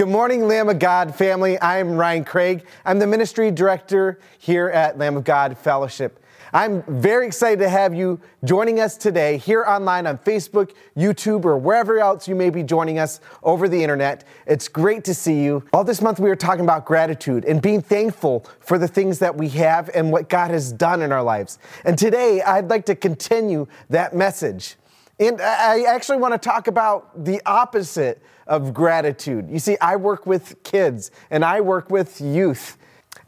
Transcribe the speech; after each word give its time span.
Good 0.00 0.08
morning, 0.08 0.48
Lamb 0.48 0.70
of 0.70 0.78
God 0.78 1.14
family. 1.14 1.60
I'm 1.60 1.94
Ryan 1.94 2.24
Craig. 2.24 2.64
I'm 2.86 2.98
the 2.98 3.06
ministry 3.06 3.50
director 3.50 4.18
here 4.38 4.70
at 4.70 4.96
Lamb 4.96 5.18
of 5.18 5.24
God 5.24 5.58
Fellowship. 5.58 6.24
I'm 6.54 6.82
very 6.84 7.26
excited 7.26 7.58
to 7.58 7.68
have 7.68 7.92
you 7.92 8.18
joining 8.42 8.80
us 8.80 8.96
today 8.96 9.36
here 9.36 9.62
online 9.62 10.06
on 10.06 10.16
Facebook, 10.16 10.72
YouTube, 10.96 11.44
or 11.44 11.58
wherever 11.58 11.98
else 11.98 12.26
you 12.26 12.34
may 12.34 12.48
be 12.48 12.62
joining 12.62 12.98
us 12.98 13.20
over 13.42 13.68
the 13.68 13.82
internet. 13.82 14.24
It's 14.46 14.68
great 14.68 15.04
to 15.04 15.12
see 15.12 15.44
you. 15.44 15.64
All 15.74 15.84
this 15.84 16.00
month, 16.00 16.18
we 16.18 16.30
are 16.30 16.34
talking 16.34 16.64
about 16.64 16.86
gratitude 16.86 17.44
and 17.44 17.60
being 17.60 17.82
thankful 17.82 18.46
for 18.58 18.78
the 18.78 18.88
things 18.88 19.18
that 19.18 19.36
we 19.36 19.50
have 19.50 19.90
and 19.94 20.10
what 20.10 20.30
God 20.30 20.50
has 20.50 20.72
done 20.72 21.02
in 21.02 21.12
our 21.12 21.22
lives. 21.22 21.58
And 21.84 21.98
today, 21.98 22.40
I'd 22.40 22.70
like 22.70 22.86
to 22.86 22.94
continue 22.94 23.66
that 23.90 24.16
message. 24.16 24.76
And 25.18 25.42
I 25.42 25.82
actually 25.82 26.16
want 26.16 26.32
to 26.32 26.38
talk 26.38 26.68
about 26.68 27.26
the 27.26 27.42
opposite 27.44 28.22
of 28.50 28.74
gratitude. 28.74 29.48
You 29.48 29.58
see, 29.58 29.78
I 29.80 29.96
work 29.96 30.26
with 30.26 30.62
kids 30.64 31.10
and 31.30 31.42
I 31.42 31.62
work 31.62 31.88
with 31.88 32.20
youth, 32.20 32.76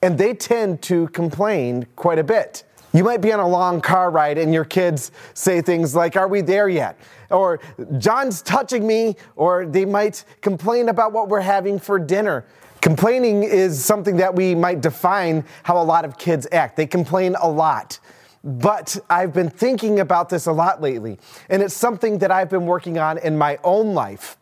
and 0.03 0.19
they 0.19 0.35
tend 0.35 0.83
to 0.83 1.09
complain 1.09 1.87
quite 1.97 2.19
a 2.19 2.25
bit. 2.25 2.65
You 2.93 3.05
might 3.05 3.23
be 3.23 3.33
on 3.33 3.41
a 3.41 3.49
long 3.49 3.81
car 3.81 4.11
ride 4.11 4.37
and 4.37 4.53
your 4.53 4.67
kids 4.67 5.13
say 5.33 5.63
things 5.63 5.95
like, 5.95 6.17
Are 6.17 6.29
we 6.29 6.43
there 6.43 6.69
yet? 6.69 6.99
Or 7.31 7.61
John's 7.97 8.43
touching 8.43 8.87
me, 8.87 9.17
or 9.37 9.65
they 9.65 9.87
might 9.87 10.27
complain 10.43 10.91
about 10.91 11.13
what 11.13 11.29
we're 11.29 11.41
having 11.41 11.79
for 11.79 11.99
dinner. 11.99 12.45
Complaining 12.83 13.45
is 13.45 13.83
something 13.83 14.17
that 14.17 14.35
we 14.35 14.55
might 14.55 14.83
define 14.83 15.45
how 15.63 15.81
a 15.81 15.85
lot 15.85 16.05
of 16.05 16.19
kids 16.19 16.47
act. 16.53 16.77
They 16.77 16.87
complain 16.87 17.37
a 17.41 17.49
lot. 17.49 17.99
But 18.45 18.99
I've 19.09 19.33
been 19.33 19.51
thinking 19.51 20.01
about 20.01 20.29
this 20.29 20.47
a 20.47 20.53
lot 20.53 20.83
lately, 20.83 21.19
and 21.49 21.63
it's 21.63 21.75
something 21.75 22.19
that 22.19 22.33
I've 22.33 22.51
been 22.51 22.67
working 22.67 22.99
on 22.99 23.19
in 23.19 23.39
my 23.39 23.59
own 23.63 23.95
life. 23.95 24.37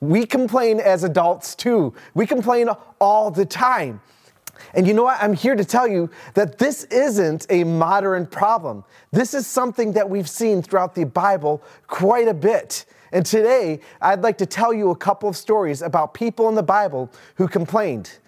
We 0.00 0.26
complain 0.26 0.80
as 0.80 1.04
adults 1.04 1.54
too. 1.54 1.94
We 2.14 2.26
complain 2.26 2.68
all 3.00 3.30
the 3.30 3.46
time. 3.46 4.00
And 4.74 4.86
you 4.86 4.94
know 4.94 5.04
what? 5.04 5.22
I'm 5.22 5.34
here 5.34 5.54
to 5.54 5.64
tell 5.64 5.86
you 5.86 6.10
that 6.34 6.58
this 6.58 6.84
isn't 6.84 7.46
a 7.50 7.64
modern 7.64 8.26
problem. 8.26 8.84
This 9.10 9.34
is 9.34 9.46
something 9.46 9.92
that 9.92 10.08
we've 10.08 10.28
seen 10.28 10.62
throughout 10.62 10.94
the 10.94 11.04
Bible 11.04 11.62
quite 11.86 12.28
a 12.28 12.34
bit. 12.34 12.84
And 13.12 13.24
today, 13.24 13.80
I'd 14.00 14.22
like 14.22 14.38
to 14.38 14.46
tell 14.46 14.72
you 14.72 14.90
a 14.90 14.96
couple 14.96 15.28
of 15.28 15.36
stories 15.36 15.82
about 15.82 16.14
people 16.14 16.48
in 16.48 16.54
the 16.54 16.62
Bible 16.62 17.10
who 17.36 17.48
complained. 17.48 18.18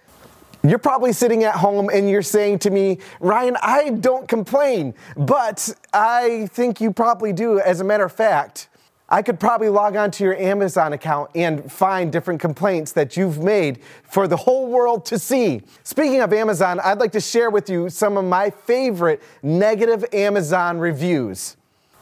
You're 0.62 0.78
probably 0.78 1.12
sitting 1.12 1.44
at 1.44 1.55
home 1.55 1.89
and 1.92 2.11
you're 2.11 2.22
saying 2.22 2.61
to 2.61 2.70
me, 2.70 2.98
Ryan, 3.20 3.56
I 3.62 3.91
don't 3.91 4.28
complain, 4.28 4.94
but 5.16 5.72
I 5.92 6.48
think 6.52 6.80
you 6.80 6.92
probably 6.92 7.33
do. 7.33 7.61
As 7.61 7.80
a 7.80 7.84
matter 7.84 8.05
of 8.05 8.12
fact, 8.12 8.67
I 9.11 9.23
could 9.23 9.41
probably 9.41 9.70
log 9.70 9.97
on 9.97 10.11
to 10.12 10.25
your 10.25 10.37
Amazon 10.37 10.92
account 10.92 11.31
and 11.34 11.73
find 11.73 12.12
different 12.12 12.41
complaints 12.41 12.92
that 12.92 13.17
you've 13.17 13.42
made 13.42 13.81
for 14.03 14.28
the 14.28 14.37
whole 14.37 14.67
world 14.67 15.06
to 15.06 15.19
see. 15.19 15.62
Speaking 15.83 16.20
of 16.20 16.33
Amazon, 16.34 16.78
I'd 16.81 16.98
like 16.98 17.12
to 17.12 17.20
share 17.20 17.48
with 17.48 17.70
you 17.70 17.89
some 17.89 18.19
of 18.19 18.27
my 18.27 18.51
favorite 18.51 19.23
negative 19.42 20.05
Amazon 20.12 20.79
reviews. 20.79 21.56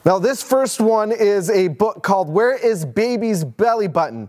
Now, 0.04 0.18
this 0.18 0.42
first 0.42 0.80
one 0.80 1.12
is 1.12 1.48
a 1.48 1.68
book 1.68 2.02
called 2.02 2.28
Where 2.28 2.56
is 2.56 2.84
Baby's 2.84 3.44
Belly 3.44 3.88
Button? 3.88 4.28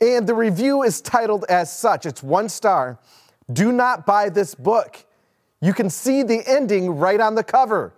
And 0.00 0.26
the 0.26 0.34
review 0.34 0.82
is 0.82 1.00
titled 1.00 1.44
as 1.48 1.76
such 1.76 2.06
it's 2.06 2.22
one 2.22 2.48
star. 2.48 2.98
Do 3.52 3.72
not 3.72 4.06
buy 4.06 4.28
this 4.28 4.54
book. 4.54 5.04
You 5.60 5.72
can 5.72 5.90
see 5.90 6.22
the 6.22 6.42
ending 6.46 6.96
right 6.96 7.20
on 7.20 7.34
the 7.34 7.44
cover. 7.44 7.94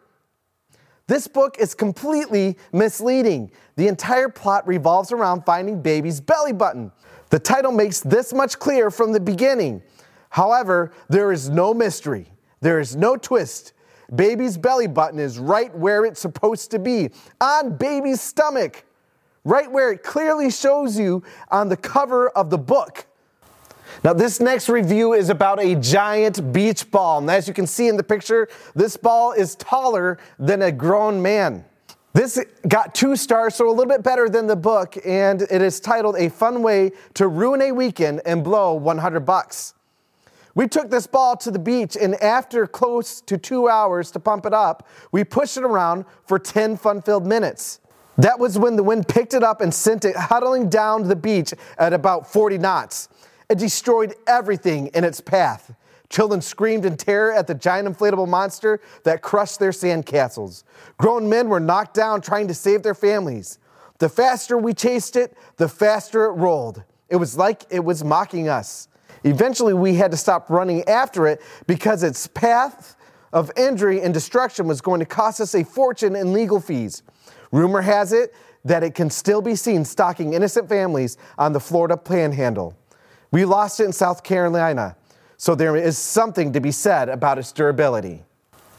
This 1.06 1.27
book 1.28 1.58
is 1.58 1.74
completely 1.74 2.56
misleading. 2.72 3.50
The 3.77 3.88
entire 3.88 4.30
plot 4.30 4.66
revolves 4.66 5.12
around 5.12 5.44
finding 5.44 5.83
baby's 5.83 6.20
belly 6.20 6.55
button. 6.55 6.92
The 7.28 7.38
title 7.38 7.72
makes 7.72 8.00
this 8.00 8.33
much 8.33 8.58
clear 8.58 8.91
from 8.91 9.12
the 9.12 9.20
beginning. 9.20 9.83
However, 10.30 10.92
there 11.08 11.30
is 11.30 11.50
no 11.50 11.74
mystery, 11.74 12.28
there 12.61 12.80
is 12.80 12.96
no 12.96 13.16
twist. 13.16 13.72
Baby's 14.14 14.58
belly 14.58 14.86
button 14.86 15.19
is 15.19 15.38
right 15.38 15.74
where 15.77 16.05
it's 16.05 16.20
supposed 16.20 16.70
to 16.73 16.78
be, 16.78 17.11
on 17.40 17.77
baby's 17.77 18.20
stomach, 18.20 18.84
right 19.45 19.70
where 19.70 19.92
it 19.92 20.02
clearly 20.02 20.51
shows 20.51 20.98
you 20.98 21.23
on 21.51 21.68
the 21.68 21.77
cover 21.77 22.28
of 22.30 22.51
the 22.51 22.58
book. 22.58 23.07
Now, 24.02 24.12
this 24.12 24.40
next 24.40 24.68
review 24.68 25.12
is 25.12 25.30
about 25.30 25.62
a 25.62 25.74
giant 25.77 26.52
beach 26.52 26.90
ball. 26.90 27.18
And 27.18 27.30
as 27.30 27.46
you 27.46 27.55
can 27.55 27.66
see 27.66 27.88
in 27.88 27.96
the 27.96 28.02
picture, 28.02 28.48
this 28.74 28.96
ball 28.96 29.32
is 29.32 29.55
taller 29.56 30.18
than 30.38 30.62
a 30.62 30.72
grown 30.72 31.22
man. 31.22 31.64
This 32.14 32.38
got 32.68 32.94
two 32.94 33.16
stars, 33.16 33.56
so 33.56 33.68
a 33.68 33.70
little 33.70 33.92
bit 33.92 34.04
better 34.04 34.28
than 34.28 34.46
the 34.46 34.54
book, 34.54 34.96
and 35.04 35.42
it 35.42 35.60
is 35.60 35.80
titled 35.80 36.14
A 36.16 36.28
Fun 36.28 36.62
Way 36.62 36.92
to 37.14 37.27
Ruin 37.27 37.60
a 37.60 37.72
Weekend 37.72 38.22
and 38.24 38.44
Blow 38.44 38.74
100 38.74 39.20
Bucks. 39.20 39.74
We 40.54 40.68
took 40.68 40.90
this 40.90 41.08
ball 41.08 41.36
to 41.38 41.50
the 41.50 41.58
beach, 41.58 41.96
and 42.00 42.14
after 42.22 42.68
close 42.68 43.20
to 43.22 43.36
two 43.36 43.68
hours 43.68 44.12
to 44.12 44.20
pump 44.20 44.46
it 44.46 44.54
up, 44.54 44.88
we 45.10 45.24
pushed 45.24 45.56
it 45.56 45.64
around 45.64 46.04
for 46.24 46.38
10 46.38 46.77
fun 46.77 47.02
filled 47.02 47.27
minutes. 47.27 47.80
That 48.16 48.38
was 48.38 48.56
when 48.56 48.77
the 48.77 48.84
wind 48.84 49.08
picked 49.08 49.34
it 49.34 49.42
up 49.42 49.60
and 49.60 49.74
sent 49.74 50.04
it 50.04 50.14
huddling 50.14 50.68
down 50.68 51.08
the 51.08 51.16
beach 51.16 51.52
at 51.78 51.92
about 51.92 52.33
40 52.33 52.58
knots. 52.58 53.08
Destroyed 53.56 54.14
everything 54.26 54.88
in 54.88 55.04
its 55.04 55.20
path. 55.20 55.74
Children 56.10 56.42
screamed 56.42 56.84
in 56.84 56.96
terror 56.96 57.32
at 57.32 57.46
the 57.46 57.54
giant 57.54 57.88
inflatable 57.88 58.28
monster 58.28 58.80
that 59.04 59.22
crushed 59.22 59.58
their 59.58 59.70
sandcastles. 59.70 60.64
Grown 60.98 61.28
men 61.28 61.48
were 61.48 61.60
knocked 61.60 61.94
down 61.94 62.20
trying 62.20 62.48
to 62.48 62.54
save 62.54 62.82
their 62.82 62.94
families. 62.94 63.58
The 63.98 64.08
faster 64.08 64.58
we 64.58 64.74
chased 64.74 65.16
it, 65.16 65.36
the 65.56 65.68
faster 65.68 66.24
it 66.26 66.32
rolled. 66.32 66.82
It 67.08 67.16
was 67.16 67.36
like 67.36 67.64
it 67.70 67.84
was 67.84 68.04
mocking 68.04 68.48
us. 68.48 68.88
Eventually, 69.24 69.72
we 69.72 69.94
had 69.94 70.10
to 70.10 70.16
stop 70.16 70.50
running 70.50 70.86
after 70.88 71.26
it 71.26 71.40
because 71.66 72.02
its 72.02 72.26
path 72.26 72.96
of 73.32 73.50
injury 73.56 74.02
and 74.02 74.12
destruction 74.12 74.66
was 74.66 74.80
going 74.80 75.00
to 75.00 75.06
cost 75.06 75.40
us 75.40 75.54
a 75.54 75.64
fortune 75.64 76.16
in 76.16 76.32
legal 76.32 76.60
fees. 76.60 77.02
Rumor 77.50 77.80
has 77.80 78.12
it 78.12 78.34
that 78.64 78.82
it 78.82 78.94
can 78.94 79.10
still 79.10 79.40
be 79.40 79.54
seen 79.54 79.84
stalking 79.84 80.34
innocent 80.34 80.68
families 80.68 81.16
on 81.38 81.52
the 81.52 81.60
Florida 81.60 81.96
panhandle. 81.96 82.76
We 83.34 83.45
lost 83.45 83.80
it 83.80 83.84
in 83.86 83.92
South 83.92 84.22
Carolina, 84.22 84.95
so 85.39 85.56
there 85.56 85.74
is 85.74 85.98
something 85.98 86.52
to 86.52 86.61
be 86.61 86.70
said 86.70 87.08
about 87.08 87.36
its 87.36 87.50
durability. 87.50 88.22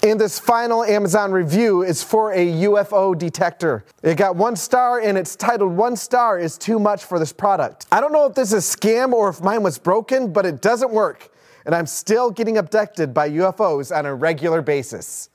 And 0.02 0.18
this 0.18 0.40
final 0.40 0.82
Amazon 0.82 1.34
review 1.34 1.84
is 1.84 2.02
for 2.02 2.32
a 2.32 2.54
UFO 2.64 3.18
detector. 3.18 3.84
It 4.02 4.16
got 4.16 4.38
one 4.38 4.56
star 4.56 5.02
and 5.02 5.18
it's 5.18 5.36
titled 5.36 5.74
One 5.74 5.98
Star 5.98 6.40
is 6.40 6.58
Too 6.58 6.80
Much 6.80 7.04
for 7.04 7.20
This 7.20 7.34
Product. 7.34 7.86
I 7.92 8.00
don't 8.00 8.14
know 8.14 8.28
if 8.28 8.34
this 8.34 8.54
is 8.54 8.74
a 8.74 8.78
scam 8.78 9.12
or 9.12 9.28
if 9.28 9.42
mine 9.42 9.62
was 9.62 9.78
broken, 9.78 10.32
but 10.32 10.46
it 10.46 10.62
doesn't 10.62 10.92
work. 10.92 11.34
And 11.66 11.76
I'm 11.76 11.86
still 11.86 12.32
getting 12.32 12.58
abducted 12.58 13.14
by 13.14 13.30
UFOs 13.32 13.94
on 13.94 14.06
a 14.06 14.16
regular 14.16 14.62
basis. 14.62 15.28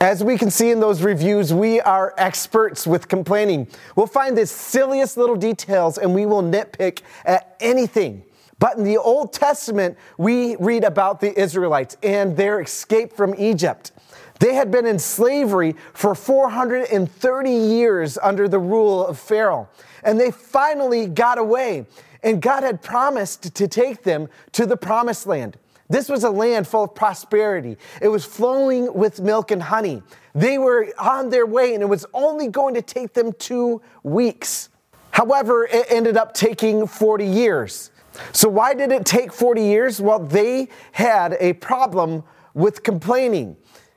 As 0.00 0.22
we 0.22 0.36
can 0.36 0.50
see 0.50 0.70
in 0.70 0.80
those 0.80 1.00
reviews, 1.00 1.54
we 1.54 1.80
are 1.80 2.12
experts 2.18 2.86
with 2.86 3.08
complaining. 3.08 3.68
We'll 3.96 4.06
find 4.06 4.36
the 4.36 4.44
silliest 4.44 5.16
little 5.16 5.36
details 5.36 5.96
and 5.96 6.14
we 6.14 6.26
will 6.26 6.42
nitpick 6.42 7.00
at 7.24 7.56
anything. 7.58 8.24
But 8.64 8.78
in 8.78 8.84
the 8.84 8.96
Old 8.96 9.34
Testament, 9.34 9.98
we 10.16 10.56
read 10.56 10.84
about 10.84 11.20
the 11.20 11.38
Israelites 11.38 11.98
and 12.02 12.34
their 12.34 12.62
escape 12.62 13.12
from 13.12 13.34
Egypt. 13.36 13.92
They 14.40 14.54
had 14.54 14.70
been 14.70 14.86
in 14.86 14.98
slavery 14.98 15.76
for 15.92 16.14
430 16.14 17.50
years 17.50 18.16
under 18.22 18.48
the 18.48 18.58
rule 18.58 19.06
of 19.06 19.18
Pharaoh, 19.18 19.68
and 20.02 20.18
they 20.18 20.30
finally 20.30 21.04
got 21.04 21.36
away. 21.36 21.84
And 22.22 22.40
God 22.40 22.62
had 22.62 22.80
promised 22.80 23.54
to 23.54 23.68
take 23.68 24.02
them 24.02 24.28
to 24.52 24.64
the 24.64 24.78
promised 24.78 25.26
land. 25.26 25.58
This 25.90 26.08
was 26.08 26.24
a 26.24 26.30
land 26.30 26.66
full 26.66 26.84
of 26.84 26.94
prosperity. 26.94 27.76
It 28.00 28.08
was 28.08 28.24
flowing 28.24 28.94
with 28.94 29.20
milk 29.20 29.50
and 29.50 29.62
honey. 29.62 30.02
They 30.34 30.56
were 30.56 30.88
on 30.98 31.28
their 31.28 31.44
way, 31.44 31.74
and 31.74 31.82
it 31.82 31.88
was 31.90 32.06
only 32.14 32.48
going 32.48 32.72
to 32.76 32.82
take 32.82 33.12
them 33.12 33.34
two 33.34 33.82
weeks. 34.02 34.70
However, 35.10 35.66
it 35.66 35.84
ended 35.90 36.16
up 36.16 36.32
taking 36.32 36.86
40 36.86 37.26
years. 37.26 37.90
So, 38.32 38.48
why 38.48 38.74
did 38.74 38.92
it 38.92 39.04
take 39.04 39.32
40 39.32 39.62
years? 39.62 40.00
Well, 40.00 40.18
they 40.18 40.68
had 40.92 41.36
a 41.40 41.54
problem 41.54 42.24
with 42.54 42.82
complaining. 42.82 43.56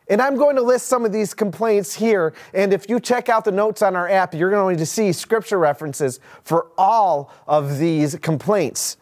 And 0.10 0.22
I'm 0.22 0.38
going 0.38 0.56
to 0.56 0.62
list 0.62 0.88
some 0.88 1.04
of 1.04 1.12
these 1.12 1.34
complaints 1.34 1.94
here. 1.94 2.34
And 2.54 2.72
if 2.72 2.90
you 2.90 3.00
check 3.00 3.28
out 3.28 3.44
the 3.44 3.52
notes 3.52 3.82
on 3.82 3.96
our 3.96 4.08
app, 4.08 4.34
you're 4.34 4.52
going 4.52 4.78
to 4.78 4.86
see 4.86 5.12
scripture 5.12 5.60
references 5.60 6.20
for 6.44 6.68
all 6.78 7.32
of 7.46 7.78
these 7.78 8.16
complaints. 8.16 8.98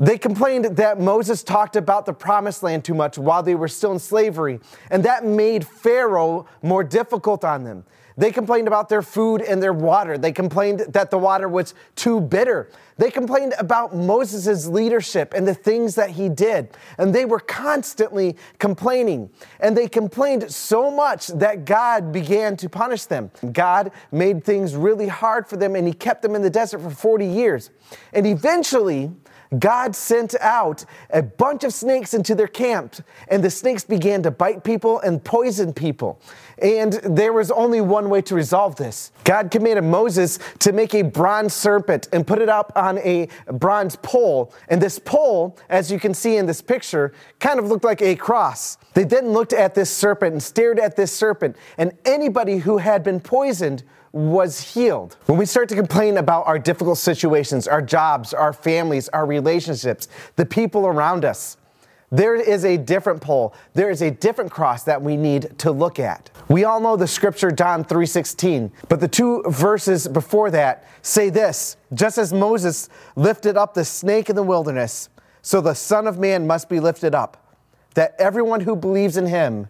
They 0.00 0.16
complained 0.16 0.76
that 0.76 1.00
Moses 1.00 1.42
talked 1.42 1.74
about 1.74 2.06
the 2.06 2.12
promised 2.12 2.62
land 2.62 2.84
too 2.84 2.94
much 2.94 3.18
while 3.18 3.42
they 3.42 3.56
were 3.56 3.66
still 3.66 3.90
in 3.90 3.98
slavery, 3.98 4.60
and 4.90 5.04
that 5.04 5.24
made 5.24 5.66
Pharaoh 5.66 6.46
more 6.62 6.84
difficult 6.84 7.44
on 7.44 7.64
them. 7.64 7.84
They 8.18 8.32
complained 8.32 8.66
about 8.66 8.88
their 8.88 9.00
food 9.00 9.42
and 9.42 9.62
their 9.62 9.72
water. 9.72 10.18
They 10.18 10.32
complained 10.32 10.80
that 10.80 11.12
the 11.12 11.18
water 11.18 11.48
was 11.48 11.72
too 11.94 12.20
bitter. 12.20 12.68
They 12.96 13.12
complained 13.12 13.54
about 13.60 13.94
Moses' 13.94 14.66
leadership 14.66 15.32
and 15.34 15.46
the 15.46 15.54
things 15.54 15.94
that 15.94 16.10
he 16.10 16.28
did. 16.28 16.76
And 16.98 17.14
they 17.14 17.24
were 17.24 17.38
constantly 17.38 18.36
complaining. 18.58 19.30
And 19.60 19.76
they 19.76 19.86
complained 19.86 20.50
so 20.52 20.90
much 20.90 21.28
that 21.28 21.64
God 21.64 22.10
began 22.10 22.56
to 22.56 22.68
punish 22.68 23.04
them. 23.04 23.30
God 23.52 23.92
made 24.10 24.42
things 24.42 24.74
really 24.74 25.06
hard 25.06 25.46
for 25.46 25.56
them 25.56 25.76
and 25.76 25.86
he 25.86 25.92
kept 25.92 26.22
them 26.22 26.34
in 26.34 26.42
the 26.42 26.50
desert 26.50 26.80
for 26.80 26.90
40 26.90 27.24
years. 27.24 27.70
And 28.12 28.26
eventually, 28.26 29.12
God 29.56 29.96
sent 29.96 30.34
out 30.40 30.84
a 31.10 31.22
bunch 31.22 31.64
of 31.64 31.72
snakes 31.72 32.12
into 32.12 32.34
their 32.34 32.48
camp, 32.48 32.96
and 33.28 33.42
the 33.42 33.50
snakes 33.50 33.84
began 33.84 34.22
to 34.24 34.30
bite 34.30 34.64
people 34.64 35.00
and 35.00 35.22
poison 35.22 35.72
people. 35.72 36.20
And 36.60 36.94
there 36.94 37.32
was 37.32 37.50
only 37.50 37.80
one 37.80 38.10
way 38.10 38.20
to 38.22 38.34
resolve 38.34 38.76
this. 38.76 39.12
God 39.24 39.50
commanded 39.50 39.82
Moses 39.82 40.38
to 40.58 40.72
make 40.72 40.94
a 40.94 41.02
bronze 41.02 41.54
serpent 41.54 42.08
and 42.12 42.26
put 42.26 42.42
it 42.42 42.48
up 42.48 42.72
on 42.74 42.98
a 42.98 43.28
bronze 43.52 43.96
pole. 43.96 44.52
And 44.68 44.82
this 44.82 44.98
pole, 44.98 45.56
as 45.68 45.90
you 45.90 46.00
can 46.00 46.14
see 46.14 46.36
in 46.36 46.46
this 46.46 46.60
picture, 46.60 47.14
kind 47.38 47.58
of 47.58 47.66
looked 47.66 47.84
like 47.84 48.02
a 48.02 48.16
cross. 48.16 48.76
They 48.94 49.04
then 49.04 49.30
looked 49.30 49.52
at 49.52 49.74
this 49.74 49.90
serpent 49.90 50.32
and 50.32 50.42
stared 50.42 50.78
at 50.78 50.96
this 50.96 51.12
serpent, 51.12 51.56
and 51.78 51.92
anybody 52.04 52.58
who 52.58 52.78
had 52.78 53.02
been 53.04 53.20
poisoned 53.20 53.84
was 54.12 54.74
healed. 54.74 55.16
When 55.26 55.38
we 55.38 55.46
start 55.46 55.68
to 55.70 55.74
complain 55.74 56.16
about 56.16 56.46
our 56.46 56.58
difficult 56.58 56.98
situations, 56.98 57.68
our 57.68 57.82
jobs, 57.82 58.32
our 58.32 58.52
families, 58.52 59.08
our 59.10 59.26
relationships, 59.26 60.08
the 60.36 60.46
people 60.46 60.86
around 60.86 61.24
us, 61.24 61.56
there 62.10 62.34
is 62.34 62.64
a 62.64 62.78
different 62.78 63.20
pole. 63.20 63.54
There 63.74 63.90
is 63.90 64.00
a 64.00 64.10
different 64.10 64.50
cross 64.50 64.84
that 64.84 65.02
we 65.02 65.16
need 65.16 65.58
to 65.58 65.70
look 65.70 65.98
at. 65.98 66.30
We 66.48 66.64
all 66.64 66.80
know 66.80 66.96
the 66.96 67.06
scripture 67.06 67.50
John 67.50 67.84
3:16, 67.84 68.72
but 68.88 69.00
the 69.00 69.08
two 69.08 69.42
verses 69.46 70.08
before 70.08 70.50
that 70.52 70.84
say 71.02 71.28
this, 71.28 71.76
just 71.92 72.16
as 72.16 72.32
Moses 72.32 72.88
lifted 73.14 73.58
up 73.58 73.74
the 73.74 73.84
snake 73.84 74.30
in 74.30 74.36
the 74.36 74.42
wilderness, 74.42 75.10
so 75.42 75.60
the 75.60 75.74
son 75.74 76.06
of 76.06 76.18
man 76.18 76.46
must 76.46 76.70
be 76.70 76.80
lifted 76.80 77.14
up, 77.14 77.36
that 77.92 78.14
everyone 78.18 78.60
who 78.60 78.74
believes 78.74 79.18
in 79.18 79.26
him 79.26 79.68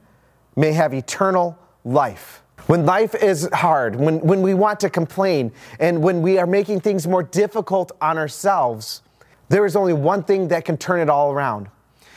may 0.55 0.73
have 0.73 0.95
eternal 0.95 1.59
life. 1.85 2.43
When 2.67 2.85
life 2.85 3.15
is 3.15 3.49
hard, 3.53 3.97
when, 3.97 4.21
when 4.21 4.43
we 4.43 4.53
want 4.53 4.81
to 4.81 4.91
complain, 4.91 5.53
and 5.81 6.03
when 6.03 6.21
we 6.21 6.39
are 6.39 6.47
making 6.47 6.81
things 6.81 7.07
more 7.07 7.23
difficult 7.23 7.93
on 8.01 8.19
ourselves, 8.19 9.03
there 9.49 9.65
is 9.65 9.75
only 9.75 9.95
one 9.95 10.23
thing 10.23 10.49
that 10.49 10.65
can 10.65 10.77
turn 10.77 11.01
it 11.01 11.09
all 11.09 11.33
around, 11.33 11.69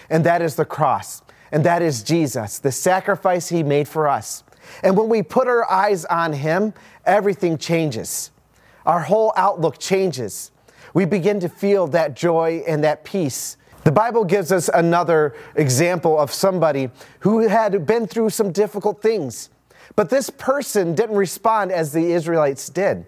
and 0.09 0.25
that 0.25 0.41
is 0.41 0.55
the 0.55 0.65
cross. 0.65 1.21
And 1.51 1.65
that 1.65 1.81
is 1.81 2.01
Jesus, 2.01 2.59
the 2.59 2.71
sacrifice 2.71 3.49
he 3.49 3.61
made 3.61 3.87
for 3.87 4.07
us. 4.07 4.43
And 4.83 4.97
when 4.97 5.09
we 5.09 5.21
put 5.21 5.47
our 5.47 5.69
eyes 5.69 6.05
on 6.05 6.33
him, 6.33 6.73
everything 7.05 7.57
changes. 7.57 8.31
Our 8.85 9.01
whole 9.01 9.33
outlook 9.35 9.77
changes. 9.77 10.51
We 10.93 11.05
begin 11.05 11.39
to 11.41 11.49
feel 11.49 11.87
that 11.87 12.15
joy 12.15 12.63
and 12.67 12.83
that 12.83 13.03
peace. 13.03 13.57
The 13.83 13.91
Bible 13.91 14.23
gives 14.23 14.51
us 14.51 14.69
another 14.73 15.35
example 15.55 16.19
of 16.19 16.31
somebody 16.31 16.89
who 17.19 17.47
had 17.47 17.85
been 17.85 18.07
through 18.07 18.29
some 18.29 18.51
difficult 18.51 19.01
things. 19.01 19.49
But 19.95 20.09
this 20.09 20.29
person 20.29 20.95
didn't 20.95 21.15
respond 21.15 21.71
as 21.71 21.91
the 21.91 22.11
Israelites 22.13 22.69
did. 22.69 23.05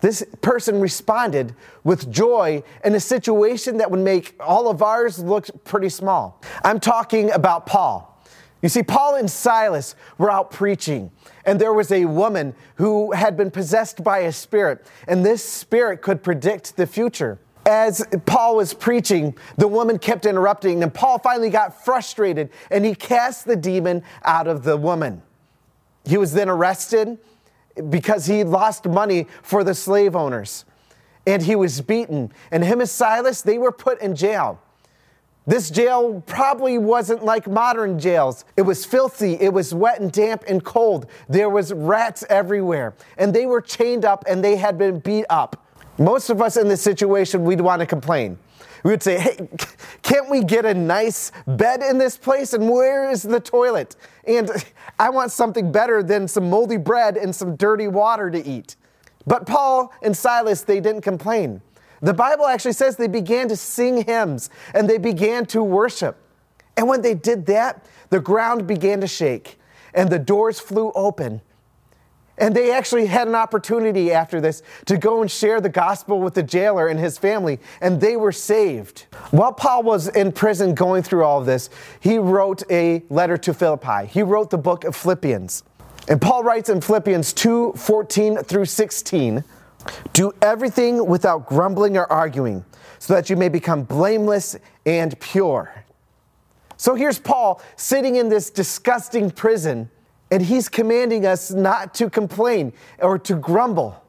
This 0.00 0.24
person 0.40 0.80
responded 0.80 1.54
with 1.84 2.10
joy 2.10 2.64
in 2.84 2.94
a 2.94 3.00
situation 3.00 3.76
that 3.78 3.90
would 3.90 4.00
make 4.00 4.34
all 4.40 4.68
of 4.68 4.82
ours 4.82 5.20
look 5.20 5.64
pretty 5.64 5.88
small. 5.88 6.42
I'm 6.64 6.80
talking 6.80 7.30
about 7.30 7.66
Paul. 7.66 8.08
You 8.62 8.68
see, 8.68 8.82
Paul 8.82 9.16
and 9.16 9.30
Silas 9.30 9.94
were 10.18 10.30
out 10.30 10.50
preaching, 10.50 11.10
and 11.44 11.60
there 11.60 11.72
was 11.72 11.90
a 11.92 12.04
woman 12.04 12.54
who 12.76 13.12
had 13.12 13.36
been 13.36 13.50
possessed 13.50 14.02
by 14.02 14.20
a 14.20 14.32
spirit, 14.32 14.86
and 15.06 15.24
this 15.24 15.44
spirit 15.44 16.02
could 16.02 16.22
predict 16.22 16.76
the 16.76 16.86
future. 16.86 17.38
As 17.66 18.04
Paul 18.26 18.56
was 18.56 18.74
preaching, 18.74 19.36
the 19.56 19.68
woman 19.68 19.98
kept 19.98 20.26
interrupting, 20.26 20.82
and 20.82 20.92
Paul 20.92 21.18
finally 21.18 21.50
got 21.50 21.84
frustrated 21.84 22.50
and 22.72 22.84
he 22.84 22.92
cast 22.94 23.44
the 23.46 23.54
demon 23.54 24.02
out 24.24 24.48
of 24.48 24.64
the 24.64 24.76
woman. 24.76 25.22
He 26.04 26.16
was 26.16 26.32
then 26.32 26.48
arrested 26.48 27.18
because 27.88 28.26
he 28.26 28.44
lost 28.44 28.86
money 28.86 29.26
for 29.42 29.64
the 29.64 29.74
slave 29.74 30.14
owners. 30.16 30.64
And 31.26 31.42
he 31.42 31.54
was 31.54 31.80
beaten. 31.80 32.32
And 32.50 32.64
him 32.64 32.80
and 32.80 32.88
Silas, 32.88 33.42
they 33.42 33.58
were 33.58 33.72
put 33.72 34.00
in 34.00 34.16
jail. 34.16 34.60
This 35.46 35.70
jail 35.70 36.22
probably 36.26 36.78
wasn't 36.78 37.24
like 37.24 37.48
modern 37.48 37.98
jails. 37.98 38.44
It 38.56 38.62
was 38.62 38.84
filthy, 38.84 39.34
it 39.34 39.52
was 39.52 39.74
wet 39.74 40.00
and 40.00 40.12
damp 40.12 40.44
and 40.46 40.62
cold. 40.62 41.06
There 41.28 41.48
was 41.48 41.72
rats 41.72 42.24
everywhere. 42.28 42.94
And 43.18 43.34
they 43.34 43.46
were 43.46 43.60
chained 43.60 44.04
up 44.04 44.24
and 44.28 44.44
they 44.44 44.56
had 44.56 44.78
been 44.78 45.00
beat 45.00 45.26
up. 45.30 45.66
Most 45.98 46.30
of 46.30 46.40
us 46.40 46.56
in 46.56 46.68
this 46.68 46.80
situation, 46.80 47.44
we'd 47.44 47.60
want 47.60 47.80
to 47.80 47.86
complain. 47.86 48.38
We 48.82 48.90
would 48.90 49.02
say, 49.02 49.18
hey, 49.18 49.48
can't 50.02 50.28
we 50.28 50.42
get 50.42 50.64
a 50.64 50.74
nice 50.74 51.30
bed 51.46 51.82
in 51.82 51.98
this 51.98 52.16
place? 52.16 52.52
And 52.52 52.68
where 52.68 53.10
is 53.10 53.22
the 53.22 53.40
toilet? 53.40 53.96
And 54.24 54.50
I 54.98 55.10
want 55.10 55.30
something 55.30 55.70
better 55.70 56.02
than 56.02 56.26
some 56.26 56.50
moldy 56.50 56.76
bread 56.76 57.16
and 57.16 57.34
some 57.34 57.56
dirty 57.56 57.88
water 57.88 58.30
to 58.30 58.44
eat. 58.44 58.76
But 59.26 59.46
Paul 59.46 59.92
and 60.02 60.16
Silas, 60.16 60.62
they 60.62 60.80
didn't 60.80 61.02
complain. 61.02 61.60
The 62.00 62.14
Bible 62.14 62.46
actually 62.46 62.72
says 62.72 62.96
they 62.96 63.06
began 63.06 63.48
to 63.48 63.56
sing 63.56 64.04
hymns 64.04 64.50
and 64.74 64.90
they 64.90 64.98
began 64.98 65.46
to 65.46 65.62
worship. 65.62 66.16
And 66.76 66.88
when 66.88 67.02
they 67.02 67.14
did 67.14 67.46
that, 67.46 67.84
the 68.10 68.18
ground 68.18 68.66
began 68.66 69.00
to 69.00 69.06
shake 69.06 69.60
and 69.94 70.10
the 70.10 70.18
doors 70.18 70.58
flew 70.58 70.90
open 70.94 71.40
and 72.42 72.56
they 72.56 72.72
actually 72.72 73.06
had 73.06 73.28
an 73.28 73.36
opportunity 73.36 74.10
after 74.10 74.40
this 74.40 74.64
to 74.86 74.98
go 74.98 75.22
and 75.22 75.30
share 75.30 75.60
the 75.60 75.68
gospel 75.68 76.20
with 76.20 76.34
the 76.34 76.42
jailer 76.42 76.88
and 76.88 76.98
his 76.98 77.16
family, 77.16 77.60
and 77.80 78.00
they 78.00 78.16
were 78.16 78.32
saved. 78.32 79.06
While 79.30 79.52
Paul 79.52 79.84
was 79.84 80.08
in 80.08 80.32
prison 80.32 80.74
going 80.74 81.04
through 81.04 81.22
all 81.22 81.38
of 81.38 81.46
this, 81.46 81.70
he 82.00 82.18
wrote 82.18 82.64
a 82.68 83.04
letter 83.10 83.36
to 83.36 83.54
Philippi. 83.54 84.06
He 84.06 84.24
wrote 84.24 84.50
the 84.50 84.58
book 84.58 84.82
of 84.82 84.96
Philippians. 84.96 85.62
And 86.08 86.20
Paul 86.20 86.42
writes 86.42 86.68
in 86.68 86.80
Philippians 86.80 87.32
2 87.32 87.74
14 87.76 88.38
through 88.38 88.64
16 88.64 89.44
Do 90.12 90.32
everything 90.42 91.06
without 91.06 91.46
grumbling 91.46 91.96
or 91.96 92.10
arguing, 92.10 92.64
so 92.98 93.14
that 93.14 93.30
you 93.30 93.36
may 93.36 93.50
become 93.50 93.84
blameless 93.84 94.56
and 94.84 95.18
pure. 95.20 95.84
So 96.76 96.96
here's 96.96 97.20
Paul 97.20 97.62
sitting 97.76 98.16
in 98.16 98.28
this 98.28 98.50
disgusting 98.50 99.30
prison 99.30 99.88
and 100.32 100.40
he's 100.40 100.66
commanding 100.66 101.26
us 101.26 101.50
not 101.50 101.92
to 101.92 102.08
complain 102.08 102.72
or 103.00 103.18
to 103.18 103.34
grumble. 103.34 104.02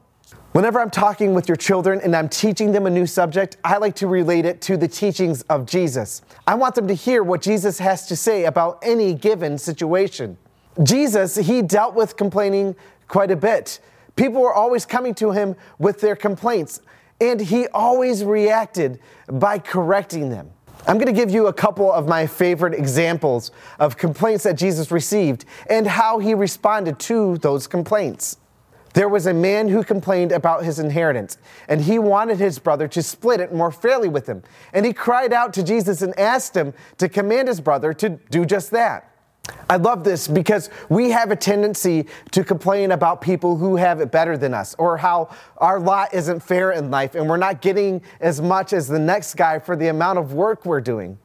Whenever 0.52 0.80
I'm 0.80 0.90
talking 0.90 1.34
with 1.34 1.48
your 1.48 1.56
children 1.56 2.00
and 2.02 2.16
I'm 2.16 2.30
teaching 2.30 2.72
them 2.72 2.86
a 2.86 2.90
new 2.90 3.06
subject, 3.06 3.58
I 3.62 3.76
like 3.76 3.94
to 3.96 4.06
relate 4.06 4.46
it 4.46 4.62
to 4.62 4.78
the 4.78 4.88
teachings 4.88 5.42
of 5.42 5.66
Jesus. 5.66 6.22
I 6.46 6.54
want 6.54 6.76
them 6.76 6.88
to 6.88 6.94
hear 6.94 7.22
what 7.22 7.42
Jesus 7.42 7.78
has 7.78 8.06
to 8.06 8.16
say 8.16 8.46
about 8.46 8.78
any 8.82 9.12
given 9.12 9.58
situation. 9.58 10.38
Jesus, 10.82 11.36
he 11.36 11.60
dealt 11.60 11.94
with 11.94 12.16
complaining 12.16 12.74
quite 13.06 13.30
a 13.30 13.36
bit. 13.36 13.78
People 14.16 14.40
were 14.40 14.54
always 14.54 14.86
coming 14.86 15.14
to 15.16 15.32
him 15.32 15.54
with 15.78 16.00
their 16.00 16.16
complaints, 16.16 16.80
and 17.20 17.38
he 17.38 17.66
always 17.68 18.24
reacted 18.24 18.98
by 19.30 19.58
correcting 19.58 20.30
them. 20.30 20.52
I'm 20.86 20.98
going 20.98 21.06
to 21.06 21.18
give 21.18 21.30
you 21.30 21.46
a 21.46 21.52
couple 21.52 21.90
of 21.90 22.06
my 22.06 22.26
favorite 22.26 22.74
examples 22.74 23.50
of 23.78 23.96
complaints 23.96 24.44
that 24.44 24.56
Jesus 24.56 24.90
received 24.90 25.46
and 25.70 25.86
how 25.86 26.18
he 26.18 26.34
responded 26.34 26.98
to 27.00 27.38
those 27.38 27.66
complaints. 27.66 28.36
There 28.92 29.08
was 29.08 29.26
a 29.26 29.32
man 29.32 29.68
who 29.68 29.82
complained 29.82 30.30
about 30.30 30.62
his 30.62 30.78
inheritance, 30.78 31.38
and 31.68 31.80
he 31.80 31.98
wanted 31.98 32.38
his 32.38 32.58
brother 32.58 32.86
to 32.88 33.02
split 33.02 33.40
it 33.40 33.52
more 33.52 33.72
fairly 33.72 34.08
with 34.08 34.28
him. 34.28 34.42
And 34.72 34.84
he 34.84 34.92
cried 34.92 35.32
out 35.32 35.54
to 35.54 35.62
Jesus 35.62 36.02
and 36.02 36.16
asked 36.18 36.56
him 36.56 36.74
to 36.98 37.08
command 37.08 37.48
his 37.48 37.60
brother 37.60 37.92
to 37.94 38.10
do 38.30 38.44
just 38.44 38.70
that. 38.70 39.10
I 39.68 39.76
love 39.76 40.04
this 40.04 40.28
because 40.28 40.70
we 40.88 41.10
have 41.10 41.30
a 41.30 41.36
tendency 41.36 42.06
to 42.32 42.44
complain 42.44 42.92
about 42.92 43.20
people 43.20 43.56
who 43.56 43.76
have 43.76 44.00
it 44.00 44.10
better 44.10 44.36
than 44.36 44.54
us 44.54 44.74
or 44.78 44.96
how 44.96 45.34
our 45.58 45.80
lot 45.80 46.12
isn't 46.14 46.40
fair 46.40 46.72
in 46.72 46.90
life 46.90 47.14
and 47.14 47.28
we're 47.28 47.36
not 47.36 47.60
getting 47.60 48.02
as 48.20 48.40
much 48.40 48.72
as 48.72 48.88
the 48.88 48.98
next 48.98 49.34
guy 49.34 49.58
for 49.58 49.76
the 49.76 49.88
amount 49.88 50.18
of 50.18 50.34
work 50.34 50.64
we're 50.64 50.80
doing. 50.80 51.18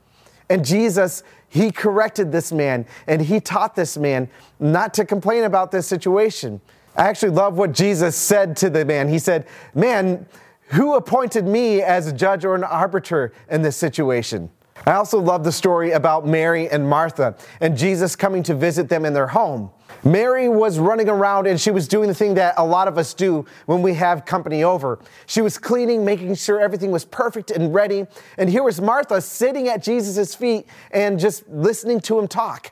And 0.49 0.65
Jesus, 0.65 1.23
he 1.47 1.71
corrected 1.71 2.31
this 2.31 2.51
man 2.51 2.85
and 3.07 3.21
he 3.21 3.39
taught 3.39 3.75
this 3.75 3.97
man 3.97 4.29
not 4.59 4.93
to 4.95 5.05
complain 5.05 5.43
about 5.43 5.71
this 5.71 5.87
situation. 5.87 6.61
I 6.95 7.07
actually 7.07 7.31
love 7.31 7.57
what 7.57 7.71
Jesus 7.71 8.15
said 8.15 8.57
to 8.57 8.69
the 8.69 8.83
man. 8.83 9.07
He 9.07 9.19
said, 9.19 9.47
Man, 9.73 10.25
who 10.67 10.95
appointed 10.95 11.45
me 11.45 11.81
as 11.81 12.07
a 12.07 12.13
judge 12.13 12.45
or 12.45 12.55
an 12.55 12.63
arbiter 12.63 13.33
in 13.49 13.61
this 13.61 13.77
situation? 13.77 14.49
I 14.85 14.93
also 14.93 15.19
love 15.19 15.43
the 15.43 15.51
story 15.51 15.91
about 15.91 16.25
Mary 16.25 16.69
and 16.69 16.87
Martha 16.87 17.35
and 17.59 17.77
Jesus 17.77 18.15
coming 18.15 18.43
to 18.43 18.55
visit 18.55 18.89
them 18.89 19.05
in 19.05 19.13
their 19.13 19.27
home. 19.27 19.71
Mary 20.03 20.47
was 20.47 20.79
running 20.79 21.09
around 21.09 21.45
and 21.47 21.59
she 21.59 21.71
was 21.71 21.87
doing 21.87 22.07
the 22.07 22.13
thing 22.13 22.35
that 22.35 22.53
a 22.57 22.65
lot 22.65 22.87
of 22.87 22.97
us 22.97 23.13
do 23.13 23.45
when 23.65 23.81
we 23.81 23.93
have 23.95 24.25
company 24.25 24.63
over. 24.63 24.99
She 25.25 25.41
was 25.41 25.57
cleaning, 25.57 26.05
making 26.05 26.35
sure 26.35 26.59
everything 26.59 26.91
was 26.91 27.03
perfect 27.03 27.51
and 27.51 27.73
ready. 27.73 28.05
And 28.37 28.49
here 28.49 28.63
was 28.63 28.79
Martha 28.79 29.19
sitting 29.19 29.67
at 29.67 29.83
Jesus' 29.83 30.33
feet 30.33 30.67
and 30.91 31.19
just 31.19 31.47
listening 31.49 31.99
to 32.01 32.17
him 32.17 32.27
talk. 32.27 32.71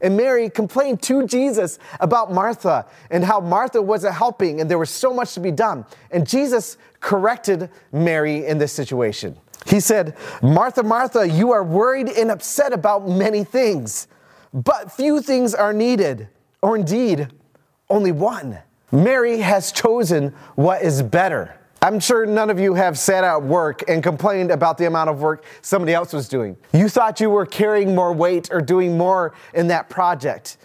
And 0.00 0.16
Mary 0.16 0.48
complained 0.48 1.02
to 1.02 1.26
Jesus 1.26 1.80
about 1.98 2.32
Martha 2.32 2.86
and 3.10 3.24
how 3.24 3.40
Martha 3.40 3.82
wasn't 3.82 4.14
helping 4.14 4.60
and 4.60 4.70
there 4.70 4.78
was 4.78 4.90
so 4.90 5.12
much 5.12 5.34
to 5.34 5.40
be 5.40 5.50
done. 5.50 5.84
And 6.12 6.28
Jesus 6.28 6.76
corrected 7.00 7.70
Mary 7.90 8.46
in 8.46 8.58
this 8.58 8.72
situation. 8.72 9.36
He 9.68 9.80
said, 9.80 10.16
Martha, 10.42 10.82
Martha, 10.82 11.28
you 11.28 11.52
are 11.52 11.62
worried 11.62 12.08
and 12.08 12.30
upset 12.30 12.72
about 12.72 13.06
many 13.06 13.44
things, 13.44 14.08
but 14.54 14.90
few 14.90 15.20
things 15.20 15.54
are 15.54 15.74
needed, 15.74 16.28
or 16.62 16.76
indeed, 16.76 17.28
only 17.90 18.12
one. 18.12 18.58
Mary 18.90 19.38
has 19.38 19.70
chosen 19.70 20.34
what 20.54 20.80
is 20.82 21.02
better. 21.02 21.54
I'm 21.82 22.00
sure 22.00 22.24
none 22.26 22.50
of 22.50 22.58
you 22.58 22.74
have 22.74 22.98
sat 22.98 23.22
at 23.22 23.42
work 23.42 23.84
and 23.88 24.02
complained 24.02 24.50
about 24.50 24.78
the 24.78 24.86
amount 24.86 25.10
of 25.10 25.20
work 25.20 25.44
somebody 25.60 25.92
else 25.92 26.12
was 26.12 26.28
doing. 26.28 26.56
You 26.72 26.88
thought 26.88 27.20
you 27.20 27.30
were 27.30 27.46
carrying 27.46 27.94
more 27.94 28.12
weight 28.12 28.48
or 28.50 28.60
doing 28.60 28.96
more 28.96 29.34
in 29.54 29.68
that 29.68 29.88
project. 29.88 30.56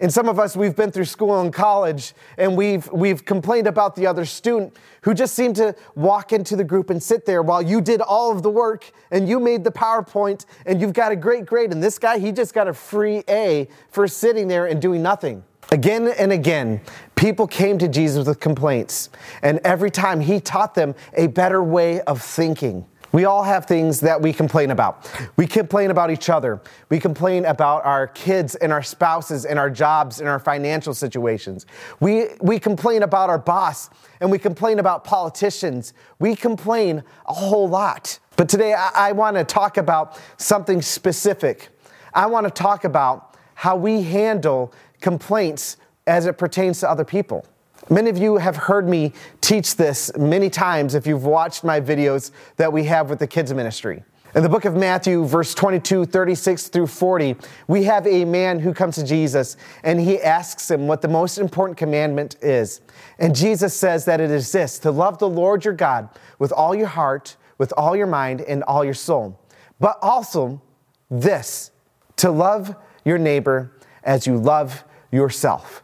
And 0.00 0.12
some 0.12 0.28
of 0.28 0.38
us, 0.38 0.56
we've 0.56 0.74
been 0.74 0.90
through 0.90 1.04
school 1.04 1.40
and 1.40 1.52
college, 1.52 2.14
and 2.38 2.56
we've, 2.56 2.90
we've 2.90 3.22
complained 3.24 3.66
about 3.66 3.94
the 3.94 4.06
other 4.06 4.24
student 4.24 4.76
who 5.02 5.12
just 5.12 5.34
seemed 5.34 5.56
to 5.56 5.74
walk 5.94 6.32
into 6.32 6.56
the 6.56 6.64
group 6.64 6.88
and 6.88 7.02
sit 7.02 7.26
there 7.26 7.42
while 7.42 7.60
you 7.60 7.82
did 7.82 8.00
all 8.00 8.32
of 8.32 8.42
the 8.42 8.50
work 8.50 8.90
and 9.10 9.28
you 9.28 9.38
made 9.38 9.62
the 9.62 9.70
PowerPoint 9.70 10.46
and 10.64 10.80
you've 10.80 10.94
got 10.94 11.12
a 11.12 11.16
great 11.16 11.44
grade. 11.44 11.70
And 11.70 11.82
this 11.82 11.98
guy, 11.98 12.18
he 12.18 12.32
just 12.32 12.54
got 12.54 12.66
a 12.66 12.72
free 12.72 13.22
A 13.28 13.68
for 13.90 14.08
sitting 14.08 14.48
there 14.48 14.66
and 14.66 14.80
doing 14.80 15.02
nothing. 15.02 15.44
Again 15.72 16.08
and 16.18 16.32
again, 16.32 16.80
people 17.14 17.46
came 17.46 17.78
to 17.78 17.86
Jesus 17.86 18.26
with 18.26 18.40
complaints, 18.40 19.08
and 19.42 19.60
every 19.62 19.90
time 19.90 20.20
he 20.20 20.40
taught 20.40 20.74
them 20.74 20.96
a 21.14 21.28
better 21.28 21.62
way 21.62 22.00
of 22.02 22.20
thinking. 22.20 22.86
We 23.12 23.24
all 23.24 23.42
have 23.42 23.66
things 23.66 24.00
that 24.00 24.22
we 24.22 24.32
complain 24.32 24.70
about. 24.70 25.10
We 25.36 25.46
complain 25.46 25.90
about 25.90 26.10
each 26.10 26.30
other. 26.30 26.60
We 26.88 27.00
complain 27.00 27.44
about 27.44 27.84
our 27.84 28.06
kids 28.06 28.54
and 28.54 28.72
our 28.72 28.82
spouses 28.82 29.44
and 29.44 29.58
our 29.58 29.68
jobs 29.68 30.20
and 30.20 30.28
our 30.28 30.38
financial 30.38 30.94
situations. 30.94 31.66
We, 31.98 32.28
we 32.40 32.60
complain 32.60 33.02
about 33.02 33.28
our 33.28 33.38
boss 33.38 33.90
and 34.20 34.30
we 34.30 34.38
complain 34.38 34.78
about 34.78 35.02
politicians. 35.02 35.92
We 36.20 36.36
complain 36.36 37.02
a 37.26 37.34
whole 37.34 37.68
lot. 37.68 38.18
But 38.36 38.48
today 38.48 38.74
I, 38.74 38.90
I 38.94 39.12
want 39.12 39.36
to 39.36 39.44
talk 39.44 39.76
about 39.76 40.20
something 40.36 40.80
specific. 40.80 41.68
I 42.14 42.26
want 42.26 42.46
to 42.46 42.50
talk 42.50 42.84
about 42.84 43.36
how 43.54 43.76
we 43.76 44.02
handle 44.02 44.72
complaints 45.00 45.76
as 46.06 46.26
it 46.26 46.38
pertains 46.38 46.80
to 46.80 46.90
other 46.90 47.04
people. 47.04 47.44
Many 47.92 48.08
of 48.08 48.18
you 48.18 48.36
have 48.36 48.54
heard 48.54 48.88
me 48.88 49.12
teach 49.40 49.74
this 49.74 50.16
many 50.16 50.48
times 50.48 50.94
if 50.94 51.08
you've 51.08 51.24
watched 51.24 51.64
my 51.64 51.80
videos 51.80 52.30
that 52.56 52.72
we 52.72 52.84
have 52.84 53.10
with 53.10 53.18
the 53.18 53.26
kids 53.26 53.52
ministry. 53.52 54.04
In 54.32 54.44
the 54.44 54.48
book 54.48 54.64
of 54.64 54.76
Matthew, 54.76 55.24
verse 55.24 55.54
22, 55.56 56.04
36 56.04 56.68
through 56.68 56.86
40, 56.86 57.34
we 57.66 57.82
have 57.82 58.06
a 58.06 58.24
man 58.24 58.60
who 58.60 58.72
comes 58.72 58.94
to 58.94 59.04
Jesus 59.04 59.56
and 59.82 59.98
he 59.98 60.20
asks 60.20 60.70
him 60.70 60.86
what 60.86 61.02
the 61.02 61.08
most 61.08 61.36
important 61.36 61.76
commandment 61.76 62.36
is. 62.40 62.80
And 63.18 63.34
Jesus 63.34 63.74
says 63.74 64.04
that 64.04 64.20
it 64.20 64.30
is 64.30 64.52
this 64.52 64.78
to 64.78 64.92
love 64.92 65.18
the 65.18 65.28
Lord 65.28 65.64
your 65.64 65.74
God 65.74 66.10
with 66.38 66.52
all 66.52 66.76
your 66.76 66.86
heart, 66.86 67.36
with 67.58 67.72
all 67.76 67.96
your 67.96 68.06
mind, 68.06 68.40
and 68.42 68.62
all 68.62 68.84
your 68.84 68.94
soul. 68.94 69.36
But 69.80 69.98
also 70.00 70.62
this 71.10 71.72
to 72.18 72.30
love 72.30 72.76
your 73.04 73.18
neighbor 73.18 73.72
as 74.04 74.28
you 74.28 74.36
love 74.36 74.84
yourself. 75.10 75.82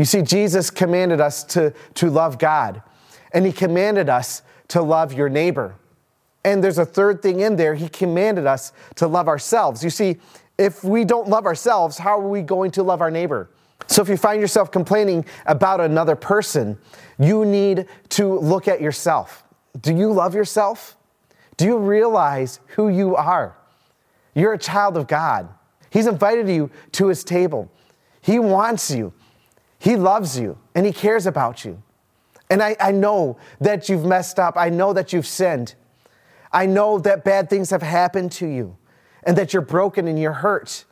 You 0.00 0.06
see, 0.06 0.22
Jesus 0.22 0.70
commanded 0.70 1.20
us 1.20 1.44
to, 1.44 1.74
to 1.96 2.08
love 2.08 2.38
God, 2.38 2.82
and 3.32 3.44
He 3.44 3.52
commanded 3.52 4.08
us 4.08 4.40
to 4.68 4.80
love 4.80 5.12
your 5.12 5.28
neighbor. 5.28 5.74
And 6.42 6.64
there's 6.64 6.78
a 6.78 6.86
third 6.86 7.20
thing 7.20 7.40
in 7.40 7.56
there. 7.56 7.74
He 7.74 7.86
commanded 7.86 8.46
us 8.46 8.72
to 8.94 9.06
love 9.06 9.28
ourselves. 9.28 9.84
You 9.84 9.90
see, 9.90 10.16
if 10.56 10.82
we 10.82 11.04
don't 11.04 11.28
love 11.28 11.44
ourselves, 11.44 11.98
how 11.98 12.18
are 12.18 12.26
we 12.26 12.40
going 12.40 12.70
to 12.70 12.82
love 12.82 13.02
our 13.02 13.10
neighbor? 13.10 13.50
So 13.88 14.00
if 14.00 14.08
you 14.08 14.16
find 14.16 14.40
yourself 14.40 14.70
complaining 14.70 15.26
about 15.44 15.82
another 15.82 16.16
person, 16.16 16.78
you 17.18 17.44
need 17.44 17.84
to 18.08 18.38
look 18.38 18.68
at 18.68 18.80
yourself. 18.80 19.44
Do 19.82 19.94
you 19.94 20.14
love 20.14 20.34
yourself? 20.34 20.96
Do 21.58 21.66
you 21.66 21.76
realize 21.76 22.58
who 22.68 22.88
you 22.88 23.16
are? 23.16 23.54
You're 24.34 24.54
a 24.54 24.58
child 24.58 24.96
of 24.96 25.06
God. 25.06 25.50
He's 25.90 26.06
invited 26.06 26.48
you 26.48 26.70
to 26.92 27.08
his 27.08 27.22
table. 27.22 27.70
He 28.22 28.38
wants 28.38 28.90
you. 28.90 29.12
He 29.80 29.96
loves 29.96 30.38
you 30.38 30.58
and 30.74 30.84
he 30.84 30.92
cares 30.92 31.26
about 31.26 31.64
you. 31.64 31.82
And 32.50 32.62
I, 32.62 32.76
I 32.78 32.92
know 32.92 33.38
that 33.60 33.88
you've 33.88 34.04
messed 34.04 34.38
up. 34.38 34.54
I 34.56 34.68
know 34.68 34.92
that 34.92 35.14
you've 35.14 35.26
sinned. 35.26 35.74
I 36.52 36.66
know 36.66 36.98
that 36.98 37.24
bad 37.24 37.48
things 37.48 37.70
have 37.70 37.80
happened 37.80 38.30
to 38.32 38.46
you 38.46 38.76
and 39.22 39.38
that 39.38 39.54
you're 39.54 39.62
broken 39.62 40.06
and 40.06 40.18
you're 40.18 40.34
hurt. 40.34 40.84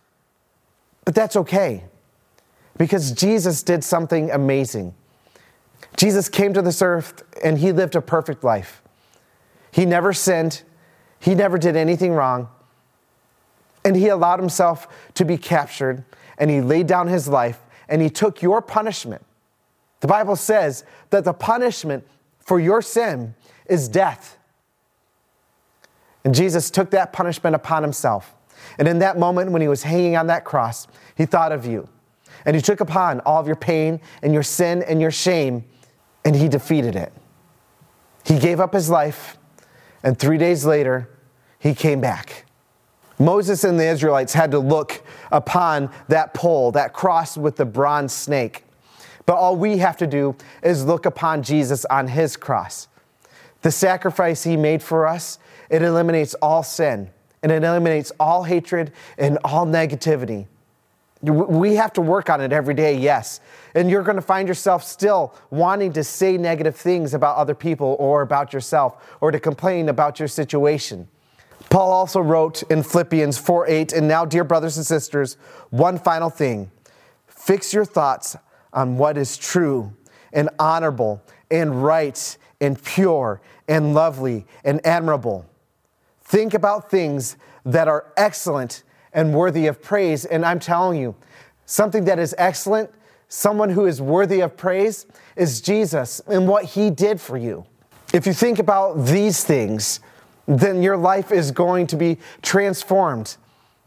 But 1.05 1.15
that's 1.15 1.37
okay 1.37 1.85
because 2.79 3.13
Jesus 3.13 3.63
did 3.63 3.85
something 3.85 4.31
amazing. 4.31 4.95
Jesus 5.99 6.31
came 6.31 6.55
to 6.55 6.63
this 6.63 6.81
earth 6.81 7.25
and 7.45 7.59
he 7.59 7.73
lived 7.73 7.95
a 7.95 8.01
perfect 8.01 8.43
life. 8.43 8.83
He 9.71 9.85
never 9.85 10.15
sinned, 10.15 10.63
he 11.21 11.35
never 11.35 11.59
did 11.59 11.77
anything 11.77 12.13
wrong. 12.13 12.49
And 13.85 13.97
he 13.97 14.09
allowed 14.09 14.39
himself 14.41 14.89
to 15.15 15.27
be 15.27 15.37
captured 15.37 16.05
and 16.39 16.51
he 16.51 16.63
laid 16.63 16.87
down 16.87 17.09
his 17.09 17.29
life 17.29 17.61
and 17.89 18.03
he 18.03 18.11
took 18.11 18.43
your 18.43 18.61
punishment. 18.61 19.25
The 20.01 20.07
Bible 20.07 20.37
says 20.37 20.85
that 21.11 21.25
the 21.25 21.33
punishment 21.33 22.07
for 22.39 22.61
your 22.61 22.83
sin 22.83 23.35
is 23.67 23.89
death. 23.89 24.39
And 26.25 26.35
Jesus 26.35 26.71
took 26.71 26.91
that 26.91 27.13
punishment 27.13 27.57
upon 27.57 27.83
himself. 27.83 28.35
And 28.79 28.87
in 28.87 28.99
that 29.01 29.19
moment, 29.19 29.51
when 29.51 29.63
he 29.63 29.69
was 29.69 29.83
hanging 29.83 30.17
on 30.17 30.27
that 30.29 30.45
cross, 30.45 30.87
he 31.17 31.27
thought 31.27 31.53
of 31.53 31.67
you. 31.67 31.89
And 32.45 32.55
he 32.55 32.63
took 32.63 32.81
upon 32.81 33.21
all 33.21 33.41
of 33.41 33.47
your 33.47 33.57
pain 33.57 34.01
and 34.23 34.33
your 34.33 34.43
sin 34.43 34.83
and 34.83 35.01
your 35.01 35.11
shame, 35.11 35.65
and 36.25 36.37
he 36.37 36.49
defeated 36.49 36.97
it. 36.97 37.13
He 38.25 38.39
gave 38.39 38.61
up 38.61 38.75
his 38.75 38.91
life, 38.91 39.39
and 40.03 40.19
three 40.19 40.39
days 40.39 40.65
later, 40.65 41.09
he 41.59 41.75
came 41.75 42.01
back. 42.01 42.45
Moses 43.19 43.65
and 43.65 43.79
the 43.79 43.87
Israelites 43.87 44.33
had 44.33 44.51
to 44.53 44.59
look 44.59 45.03
upon 45.33 45.91
that 46.09 46.35
pole, 46.35 46.73
that 46.73 46.93
cross 46.93 47.37
with 47.37 47.57
the 47.57 47.65
bronze 47.65 48.13
snake. 48.13 48.65
But 49.27 49.37
all 49.37 49.57
we 49.57 49.79
have 49.79 49.97
to 49.99 50.07
do 50.07 50.37
is 50.63 50.85
look 50.85 51.05
upon 51.05 51.43
Jesus 51.43 51.85
on 51.87 52.09
his 52.09 52.37
cross. 52.37 52.89
The 53.63 53.71
sacrifice 53.71 54.45
he 54.45 54.57
made 54.57 54.83
for 54.83 55.07
us, 55.07 55.39
it 55.69 55.83
eliminates 55.83 56.35
all 56.35 56.63
sin 56.63 57.11
and 57.43 57.53
it 57.53 57.63
eliminates 57.63 58.13
all 58.19 58.45
hatred 58.45 58.93
and 59.17 59.39
all 59.45 59.67
negativity. 59.67 60.47
We 61.21 61.75
have 61.75 61.93
to 61.95 62.01
work 62.01 62.31
on 62.31 62.41
it 62.41 62.53
every 62.53 62.75
day, 62.75 62.97
yes. 62.97 63.41
And 63.75 63.91
you're 63.91 64.05
going 64.05 64.17
to 64.17 64.23
find 64.23 64.47
yourself 64.47 64.85
still 64.85 65.35
wanting 65.51 65.93
to 65.95 66.05
say 66.05 66.39
negative 66.39 66.77
things 66.77 67.13
about 67.13 67.37
other 67.37 67.55
people 67.55 67.97
or 67.99 68.23
about 68.23 68.53
yourself 68.53 69.17
or 69.21 69.33
to 69.33 69.41
complain 69.41 69.89
about 69.89 70.21
your 70.21 70.29
situation. 70.29 71.09
Paul 71.71 71.91
also 71.91 72.21
wrote 72.21 72.63
in 72.65 72.83
Philippians 72.83 73.39
4 73.39 73.69
8, 73.69 73.93
and 73.93 74.09
now, 74.09 74.25
dear 74.25 74.45
brothers 74.45 74.77
and 74.77 74.87
sisters, 74.87 75.37
one 75.71 75.99
final 75.99 76.31
thing 76.31 76.71
fix 77.27 77.73
your 77.73 77.85
thoughts 77.85 78.37
on 78.73 78.99
what 78.99 79.17
is 79.17 79.37
true 79.37 79.93
and 80.33 80.51
honorable 80.59 81.23
and 81.51 81.83
right 81.83 82.37
and 82.61 82.83
pure 82.83 83.41
and 83.69 83.95
lovely 83.95 84.47
and 84.65 84.85
admirable. 84.87 85.47
Think 86.23 86.55
about 86.55 86.91
things 86.91 87.37
that 87.65 87.89
are 87.89 88.13
excellent 88.17 88.83
and 89.13 89.35
worthy 89.35 89.67
of 89.67 89.81
praise. 89.81 90.25
And 90.25 90.45
I'm 90.45 90.59
telling 90.59 91.01
you, 91.01 91.15
something 91.65 92.05
that 92.05 92.19
is 92.19 92.35
excellent, 92.39 92.91
someone 93.29 93.71
who 93.71 93.87
is 93.87 94.01
worthy 94.03 94.41
of 94.41 94.57
praise, 94.57 95.07
is 95.37 95.61
Jesus 95.61 96.21
and 96.27 96.47
what 96.47 96.65
he 96.65 96.91
did 96.91 97.21
for 97.21 97.37
you. 97.37 97.65
If 98.13 98.27
you 98.27 98.33
think 98.33 98.59
about 98.59 99.07
these 99.07 99.45
things, 99.45 100.01
then 100.49 100.83
your 100.83 100.97
life 100.97 101.31
is 101.31 101.51
going 101.51 101.87
to 101.89 101.97
be 101.97 102.19
transformed. 102.41 103.37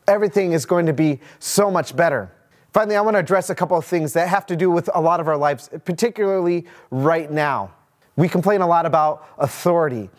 Everything 0.07 0.53
is 0.53 0.65
going 0.65 0.85
to 0.85 0.93
be 0.93 1.19
so 1.39 1.71
much 1.71 1.95
better. 1.95 2.31
Finally, 2.71 2.95
I 2.95 3.01
want 3.01 3.15
to 3.15 3.19
address 3.19 3.49
a 3.49 3.55
couple 3.55 3.77
of 3.77 3.83
things 3.83 4.13
that 4.13 4.29
have 4.29 4.45
to 4.45 4.55
do 4.55 4.69
with 4.69 4.89
a 4.93 5.01
lot 5.01 5.19
of 5.19 5.27
our 5.27 5.35
lives, 5.35 5.69
particularly 5.83 6.65
right 6.91 7.29
now. 7.29 7.73
We 8.15 8.29
complain 8.29 8.61
a 8.61 8.67
lot 8.67 8.85
about 8.85 9.27
authority, 9.39 10.09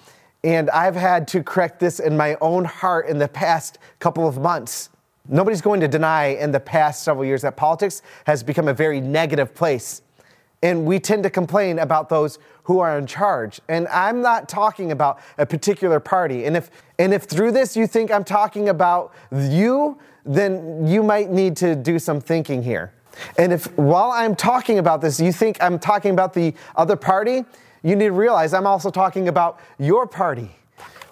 and 0.42 0.68
I've 0.70 0.96
had 0.96 1.28
to 1.28 1.42
correct 1.42 1.78
this 1.78 2.00
in 2.00 2.16
my 2.16 2.36
own 2.40 2.64
heart 2.64 3.06
in 3.06 3.18
the 3.18 3.28
past 3.28 3.78
couple 4.00 4.26
of 4.26 4.38
months. 4.38 4.90
Nobody's 5.28 5.60
going 5.60 5.80
to 5.80 5.88
deny 5.88 6.26
in 6.26 6.50
the 6.50 6.60
past 6.60 7.04
several 7.04 7.24
years 7.24 7.42
that 7.42 7.56
politics 7.56 8.02
has 8.26 8.42
become 8.42 8.66
a 8.66 8.74
very 8.74 9.00
negative 9.00 9.54
place. 9.54 10.02
And 10.62 10.86
we 10.86 11.00
tend 11.00 11.24
to 11.24 11.30
complain 11.30 11.78
about 11.78 12.08
those 12.08 12.38
who 12.64 12.78
are 12.78 12.96
in 12.96 13.06
charge. 13.06 13.60
And 13.68 13.88
I'm 13.88 14.22
not 14.22 14.48
talking 14.48 14.92
about 14.92 15.20
a 15.38 15.44
particular 15.44 15.98
party. 15.98 16.44
And 16.44 16.56
if, 16.56 16.70
and 16.98 17.12
if 17.12 17.24
through 17.24 17.52
this 17.52 17.76
you 17.76 17.86
think 17.86 18.12
I'm 18.12 18.24
talking 18.24 18.68
about 18.68 19.12
you, 19.32 19.98
then 20.24 20.86
you 20.86 21.02
might 21.02 21.30
need 21.30 21.56
to 21.58 21.74
do 21.74 21.98
some 21.98 22.20
thinking 22.20 22.62
here. 22.62 22.92
And 23.36 23.52
if 23.52 23.66
while 23.76 24.10
I'm 24.10 24.36
talking 24.36 24.78
about 24.78 25.00
this, 25.00 25.20
you 25.20 25.32
think 25.32 25.58
I'm 25.60 25.78
talking 25.78 26.12
about 26.12 26.32
the 26.32 26.54
other 26.76 26.96
party, 26.96 27.44
you 27.82 27.96
need 27.96 28.06
to 28.06 28.12
realize 28.12 28.54
I'm 28.54 28.66
also 28.66 28.90
talking 28.90 29.28
about 29.28 29.60
your 29.78 30.06
party. 30.06 30.50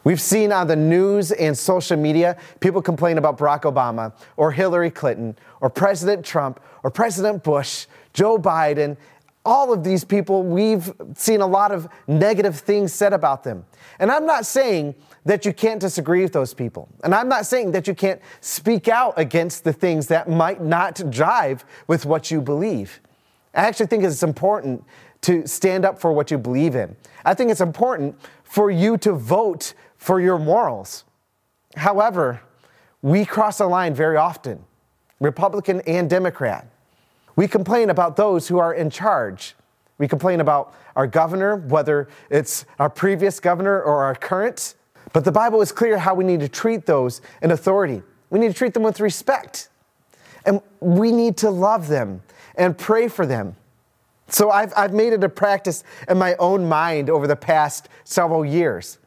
We've 0.02 0.20
seen 0.20 0.50
on 0.50 0.66
the 0.66 0.76
news 0.76 1.30
and 1.30 1.56
social 1.56 1.96
media 1.96 2.38
people 2.60 2.80
complain 2.80 3.18
about 3.18 3.36
Barack 3.36 3.62
Obama 3.62 4.14
or 4.38 4.50
Hillary 4.50 4.90
Clinton 4.90 5.36
or 5.60 5.68
President 5.68 6.24
Trump 6.24 6.58
or 6.82 6.90
President 6.90 7.44
Bush, 7.44 7.86
Joe 8.14 8.38
Biden, 8.38 8.96
all 9.44 9.72
of 9.72 9.82
these 9.84 10.04
people, 10.04 10.42
we've 10.42 10.92
seen 11.14 11.40
a 11.40 11.46
lot 11.46 11.72
of 11.72 11.88
negative 12.06 12.58
things 12.58 12.92
said 12.92 13.12
about 13.12 13.42
them. 13.42 13.64
And 13.98 14.10
I'm 14.10 14.26
not 14.26 14.44
saying 14.44 14.94
that 15.24 15.44
you 15.44 15.52
can't 15.52 15.80
disagree 15.80 16.22
with 16.22 16.32
those 16.32 16.52
people. 16.52 16.88
And 17.04 17.14
I'm 17.14 17.28
not 17.28 17.46
saying 17.46 17.72
that 17.72 17.86
you 17.86 17.94
can't 17.94 18.20
speak 18.40 18.88
out 18.88 19.14
against 19.16 19.64
the 19.64 19.72
things 19.72 20.08
that 20.08 20.28
might 20.28 20.62
not 20.62 20.96
jive 20.96 21.62
with 21.86 22.04
what 22.04 22.30
you 22.30 22.40
believe. 22.40 23.00
I 23.54 23.62
actually 23.62 23.86
think 23.86 24.04
it's 24.04 24.22
important 24.22 24.84
to 25.22 25.46
stand 25.46 25.84
up 25.84 25.98
for 25.98 26.12
what 26.12 26.30
you 26.30 26.38
believe 26.38 26.74
in. 26.74 26.96
I 27.24 27.34
think 27.34 27.50
it's 27.50 27.60
important 27.60 28.18
for 28.44 28.70
you 28.70 28.96
to 28.98 29.12
vote 29.12 29.74
for 29.96 30.20
your 30.20 30.38
morals. 30.38 31.04
However, 31.76 32.40
we 33.02 33.24
cross 33.24 33.60
a 33.60 33.66
line 33.66 33.94
very 33.94 34.16
often, 34.16 34.64
Republican 35.20 35.80
and 35.82 36.08
Democrat. 36.08 36.66
We 37.36 37.48
complain 37.48 37.90
about 37.90 38.16
those 38.16 38.48
who 38.48 38.58
are 38.58 38.72
in 38.74 38.90
charge. 38.90 39.54
We 39.98 40.08
complain 40.08 40.40
about 40.40 40.74
our 40.96 41.06
governor, 41.06 41.56
whether 41.56 42.08
it's 42.30 42.64
our 42.78 42.90
previous 42.90 43.40
governor 43.40 43.80
or 43.80 44.04
our 44.04 44.14
current. 44.14 44.74
But 45.12 45.24
the 45.24 45.32
Bible 45.32 45.60
is 45.60 45.72
clear 45.72 45.98
how 45.98 46.14
we 46.14 46.24
need 46.24 46.40
to 46.40 46.48
treat 46.48 46.86
those 46.86 47.20
in 47.42 47.50
authority. 47.50 48.02
We 48.30 48.38
need 48.38 48.48
to 48.48 48.54
treat 48.54 48.74
them 48.74 48.82
with 48.82 49.00
respect. 49.00 49.68
And 50.46 50.60
we 50.80 51.12
need 51.12 51.36
to 51.38 51.50
love 51.50 51.88
them 51.88 52.22
and 52.54 52.76
pray 52.76 53.08
for 53.08 53.26
them. 53.26 53.56
So 54.28 54.50
I've, 54.50 54.72
I've 54.76 54.92
made 54.92 55.12
it 55.12 55.24
a 55.24 55.28
practice 55.28 55.82
in 56.08 56.18
my 56.18 56.34
own 56.36 56.68
mind 56.68 57.10
over 57.10 57.26
the 57.26 57.36
past 57.36 57.88
several 58.04 58.44
years 58.44 58.98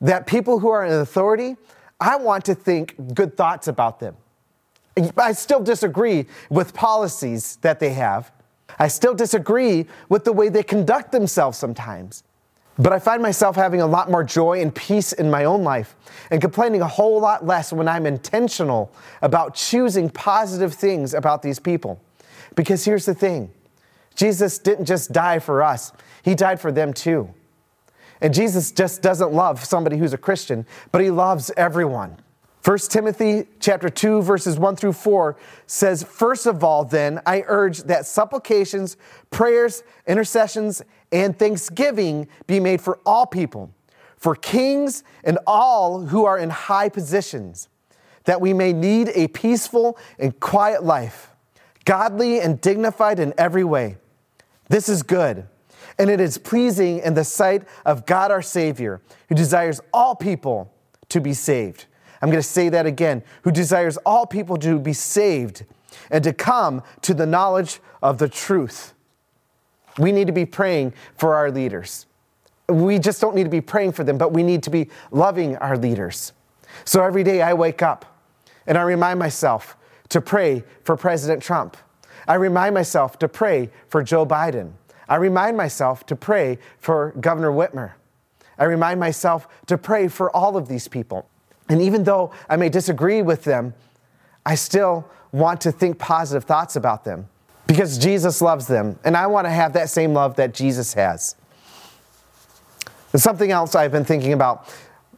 that 0.00 0.26
people 0.26 0.58
who 0.58 0.68
are 0.68 0.84
in 0.84 0.92
authority, 0.92 1.56
I 2.00 2.16
want 2.16 2.44
to 2.46 2.54
think 2.54 3.14
good 3.14 3.36
thoughts 3.36 3.68
about 3.68 4.00
them. 4.00 4.16
I 5.16 5.32
still 5.32 5.60
disagree 5.60 6.26
with 6.50 6.74
policies 6.74 7.56
that 7.62 7.80
they 7.80 7.90
have. 7.94 8.30
I 8.78 8.88
still 8.88 9.14
disagree 9.14 9.86
with 10.08 10.24
the 10.24 10.32
way 10.32 10.48
they 10.48 10.62
conduct 10.62 11.12
themselves 11.12 11.58
sometimes. 11.58 12.22
But 12.76 12.92
I 12.92 12.98
find 12.98 13.22
myself 13.22 13.54
having 13.54 13.80
a 13.80 13.86
lot 13.86 14.10
more 14.10 14.24
joy 14.24 14.60
and 14.60 14.74
peace 14.74 15.12
in 15.12 15.30
my 15.30 15.44
own 15.44 15.62
life 15.62 15.94
and 16.30 16.40
complaining 16.40 16.80
a 16.80 16.88
whole 16.88 17.20
lot 17.20 17.46
less 17.46 17.72
when 17.72 17.86
I'm 17.86 18.04
intentional 18.04 18.92
about 19.22 19.54
choosing 19.54 20.10
positive 20.10 20.74
things 20.74 21.14
about 21.14 21.42
these 21.42 21.60
people. 21.60 22.00
Because 22.56 22.84
here's 22.84 23.06
the 23.06 23.14
thing 23.14 23.52
Jesus 24.16 24.58
didn't 24.58 24.86
just 24.86 25.12
die 25.12 25.38
for 25.38 25.62
us, 25.62 25.92
He 26.24 26.34
died 26.34 26.60
for 26.60 26.72
them 26.72 26.92
too. 26.92 27.32
And 28.20 28.32
Jesus 28.32 28.72
just 28.72 29.02
doesn't 29.02 29.32
love 29.32 29.64
somebody 29.64 29.98
who's 29.98 30.12
a 30.12 30.18
Christian, 30.18 30.66
but 30.90 31.00
He 31.00 31.10
loves 31.10 31.52
everyone. 31.56 32.16
1 32.64 32.78
Timothy 32.88 33.46
chapter 33.60 33.90
2 33.90 34.22
verses 34.22 34.58
1 34.58 34.74
through 34.76 34.94
4 34.94 35.36
says, 35.66 36.02
"First 36.02 36.46
of 36.46 36.64
all 36.64 36.82
then 36.82 37.20
I 37.26 37.44
urge 37.46 37.82
that 37.82 38.06
supplications, 38.06 38.96
prayers, 39.30 39.82
intercessions, 40.06 40.80
and 41.12 41.38
thanksgiving 41.38 42.26
be 42.46 42.60
made 42.60 42.80
for 42.80 43.00
all 43.04 43.26
people, 43.26 43.68
for 44.16 44.34
kings 44.34 45.04
and 45.24 45.38
all 45.46 46.06
who 46.06 46.24
are 46.24 46.38
in 46.38 46.48
high 46.48 46.88
positions, 46.88 47.68
that 48.24 48.40
we 48.40 48.54
may 48.54 48.72
lead 48.72 49.10
a 49.14 49.28
peaceful 49.28 49.98
and 50.18 50.40
quiet 50.40 50.82
life, 50.82 51.32
godly 51.84 52.40
and 52.40 52.62
dignified 52.62 53.18
in 53.18 53.34
every 53.36 53.64
way." 53.64 53.98
This 54.70 54.88
is 54.88 55.02
good, 55.02 55.46
and 55.98 56.08
it 56.08 56.18
is 56.18 56.38
pleasing 56.38 57.00
in 57.00 57.12
the 57.12 57.24
sight 57.24 57.64
of 57.84 58.06
God 58.06 58.30
our 58.30 58.40
Savior, 58.40 59.02
who 59.28 59.34
desires 59.34 59.82
all 59.92 60.14
people 60.14 60.72
to 61.10 61.20
be 61.20 61.34
saved. 61.34 61.84
I'm 62.24 62.30
going 62.30 62.40
to 62.40 62.48
say 62.48 62.70
that 62.70 62.86
again 62.86 63.22
who 63.42 63.50
desires 63.50 63.98
all 63.98 64.24
people 64.24 64.56
to 64.56 64.78
be 64.78 64.94
saved 64.94 65.66
and 66.10 66.24
to 66.24 66.32
come 66.32 66.82
to 67.02 67.12
the 67.12 67.26
knowledge 67.26 67.80
of 68.02 68.16
the 68.16 68.30
truth. 68.30 68.94
We 69.98 70.10
need 70.10 70.28
to 70.28 70.32
be 70.32 70.46
praying 70.46 70.94
for 71.18 71.34
our 71.34 71.50
leaders. 71.50 72.06
We 72.66 72.98
just 72.98 73.20
don't 73.20 73.34
need 73.34 73.44
to 73.44 73.50
be 73.50 73.60
praying 73.60 73.92
for 73.92 74.04
them, 74.04 74.16
but 74.16 74.32
we 74.32 74.42
need 74.42 74.62
to 74.62 74.70
be 74.70 74.88
loving 75.10 75.56
our 75.56 75.76
leaders. 75.76 76.32
So 76.86 77.04
every 77.04 77.24
day 77.24 77.42
I 77.42 77.52
wake 77.52 77.82
up 77.82 78.06
and 78.66 78.78
I 78.78 78.82
remind 78.84 79.18
myself 79.18 79.76
to 80.08 80.22
pray 80.22 80.64
for 80.82 80.96
President 80.96 81.42
Trump. 81.42 81.76
I 82.26 82.36
remind 82.36 82.72
myself 82.72 83.18
to 83.18 83.28
pray 83.28 83.68
for 83.88 84.02
Joe 84.02 84.24
Biden. 84.24 84.72
I 85.10 85.16
remind 85.16 85.58
myself 85.58 86.06
to 86.06 86.16
pray 86.16 86.58
for 86.78 87.12
Governor 87.20 87.52
Whitmer. 87.52 87.92
I 88.58 88.64
remind 88.64 88.98
myself 88.98 89.46
to 89.66 89.76
pray 89.76 90.08
for 90.08 90.34
all 90.34 90.56
of 90.56 90.68
these 90.68 90.88
people. 90.88 91.28
And 91.68 91.80
even 91.80 92.04
though 92.04 92.32
I 92.48 92.56
may 92.56 92.68
disagree 92.68 93.22
with 93.22 93.44
them, 93.44 93.74
I 94.44 94.54
still 94.54 95.08
want 95.32 95.60
to 95.62 95.72
think 95.72 95.98
positive 95.98 96.44
thoughts 96.44 96.76
about 96.76 97.04
them 97.04 97.28
because 97.66 97.98
Jesus 97.98 98.42
loves 98.42 98.66
them. 98.66 98.98
And 99.04 99.16
I 99.16 99.26
want 99.26 99.46
to 99.46 99.50
have 99.50 99.72
that 99.72 99.88
same 99.88 100.12
love 100.12 100.36
that 100.36 100.54
Jesus 100.54 100.94
has. 100.94 101.36
And 103.12 103.22
something 103.22 103.50
else 103.50 103.74
I've 103.74 103.92
been 103.92 104.04
thinking 104.04 104.32
about 104.32 104.68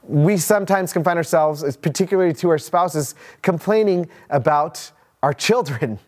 we 0.09 0.37
sometimes 0.37 0.93
can 0.93 1.03
find 1.03 1.17
ourselves, 1.17 1.77
particularly 1.77 2.33
to 2.35 2.51
our 2.51 2.59
spouses, 2.59 3.15
complaining 3.43 4.09
about 4.31 4.91
our 5.23 5.33
children. 5.33 5.99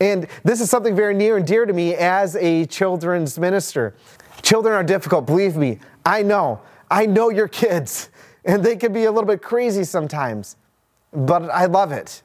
And 0.00 0.26
this 0.42 0.60
is 0.60 0.68
something 0.68 0.96
very 0.96 1.14
near 1.14 1.36
and 1.36 1.46
dear 1.46 1.66
to 1.66 1.72
me 1.72 1.94
as 1.94 2.36
a 2.36 2.66
children's 2.66 3.38
minister. 3.38 3.94
Children 4.42 4.74
are 4.74 4.82
difficult, 4.82 5.26
believe 5.26 5.56
me. 5.56 5.78
I 6.04 6.22
know. 6.22 6.60
I 6.90 7.06
know 7.06 7.30
your 7.30 7.48
kids, 7.48 8.10
and 8.44 8.62
they 8.62 8.76
can 8.76 8.92
be 8.92 9.04
a 9.04 9.12
little 9.12 9.28
bit 9.28 9.42
crazy 9.42 9.84
sometimes, 9.84 10.56
but 11.12 11.50
I 11.50 11.66
love 11.66 11.92
it. 11.92 12.22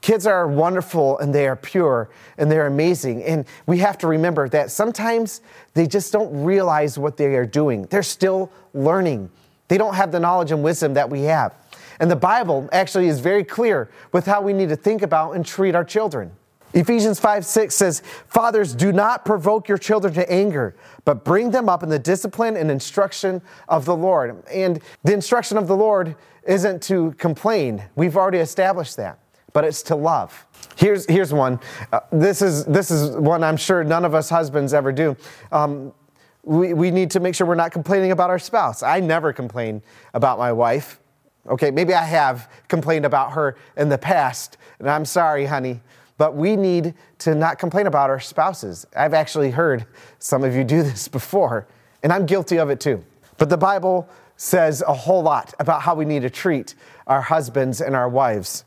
Kids 0.00 0.26
are 0.26 0.46
wonderful 0.46 1.18
and 1.18 1.34
they 1.34 1.48
are 1.48 1.56
pure 1.56 2.08
and 2.38 2.50
they're 2.50 2.66
amazing. 2.66 3.24
And 3.24 3.44
we 3.66 3.78
have 3.78 3.98
to 3.98 4.06
remember 4.06 4.48
that 4.50 4.70
sometimes 4.70 5.40
they 5.74 5.86
just 5.86 6.12
don't 6.12 6.44
realize 6.44 6.98
what 6.98 7.16
they 7.16 7.34
are 7.34 7.46
doing. 7.46 7.86
They're 7.86 8.02
still 8.02 8.52
learning, 8.74 9.30
they 9.68 9.78
don't 9.78 9.94
have 9.94 10.12
the 10.12 10.20
knowledge 10.20 10.52
and 10.52 10.62
wisdom 10.62 10.94
that 10.94 11.10
we 11.10 11.22
have. 11.22 11.54
And 11.98 12.10
the 12.10 12.16
Bible 12.16 12.68
actually 12.72 13.08
is 13.08 13.20
very 13.20 13.42
clear 13.42 13.90
with 14.12 14.26
how 14.26 14.42
we 14.42 14.52
need 14.52 14.68
to 14.68 14.76
think 14.76 15.02
about 15.02 15.32
and 15.32 15.44
treat 15.44 15.74
our 15.74 15.84
children. 15.84 16.30
Ephesians 16.76 17.18
5 17.18 17.44
6 17.46 17.74
says, 17.74 18.02
Fathers, 18.26 18.74
do 18.74 18.92
not 18.92 19.24
provoke 19.24 19.66
your 19.66 19.78
children 19.78 20.12
to 20.12 20.30
anger, 20.30 20.76
but 21.06 21.24
bring 21.24 21.50
them 21.50 21.70
up 21.70 21.82
in 21.82 21.88
the 21.88 21.98
discipline 21.98 22.54
and 22.54 22.70
instruction 22.70 23.40
of 23.68 23.86
the 23.86 23.96
Lord. 23.96 24.44
And 24.52 24.80
the 25.02 25.14
instruction 25.14 25.56
of 25.56 25.68
the 25.68 25.76
Lord 25.76 26.16
isn't 26.46 26.82
to 26.84 27.12
complain, 27.12 27.82
we've 27.96 28.16
already 28.16 28.38
established 28.38 28.98
that, 28.98 29.18
but 29.54 29.64
it's 29.64 29.82
to 29.84 29.96
love. 29.96 30.46
Here's, 30.76 31.06
here's 31.06 31.32
one. 31.32 31.58
Uh, 31.92 32.00
this, 32.12 32.42
is, 32.42 32.66
this 32.66 32.90
is 32.90 33.16
one 33.16 33.42
I'm 33.42 33.56
sure 33.56 33.82
none 33.82 34.04
of 34.04 34.14
us 34.14 34.28
husbands 34.28 34.74
ever 34.74 34.92
do. 34.92 35.16
Um, 35.50 35.94
we, 36.42 36.74
we 36.74 36.90
need 36.90 37.10
to 37.12 37.20
make 37.20 37.34
sure 37.34 37.46
we're 37.46 37.54
not 37.54 37.72
complaining 37.72 38.12
about 38.12 38.28
our 38.28 38.38
spouse. 38.38 38.82
I 38.82 39.00
never 39.00 39.32
complain 39.32 39.82
about 40.12 40.38
my 40.38 40.52
wife. 40.52 41.00
Okay, 41.48 41.70
maybe 41.70 41.94
I 41.94 42.04
have 42.04 42.50
complained 42.68 43.06
about 43.06 43.32
her 43.32 43.56
in 43.76 43.88
the 43.88 43.98
past, 43.98 44.58
and 44.78 44.90
I'm 44.90 45.04
sorry, 45.04 45.46
honey. 45.46 45.80
But 46.18 46.34
we 46.34 46.56
need 46.56 46.94
to 47.18 47.34
not 47.34 47.58
complain 47.58 47.86
about 47.86 48.10
our 48.10 48.20
spouses. 48.20 48.86
I've 48.96 49.14
actually 49.14 49.50
heard 49.50 49.86
some 50.18 50.44
of 50.44 50.54
you 50.54 50.64
do 50.64 50.82
this 50.82 51.08
before, 51.18 51.66
and 52.02 52.12
I'm 52.12 52.26
guilty 52.26 52.58
of 52.58 52.70
it 52.70 52.80
too. 52.80 53.04
But 53.38 53.50
the 53.50 53.58
Bible 53.58 54.08
says 54.36 54.82
a 54.86 54.94
whole 54.94 55.22
lot 55.22 55.54
about 55.58 55.82
how 55.82 55.94
we 55.94 56.04
need 56.04 56.22
to 56.22 56.30
treat 56.30 56.74
our 57.06 57.22
husbands 57.22 57.80
and 57.80 57.94
our 57.94 58.08
wives. 58.08 58.64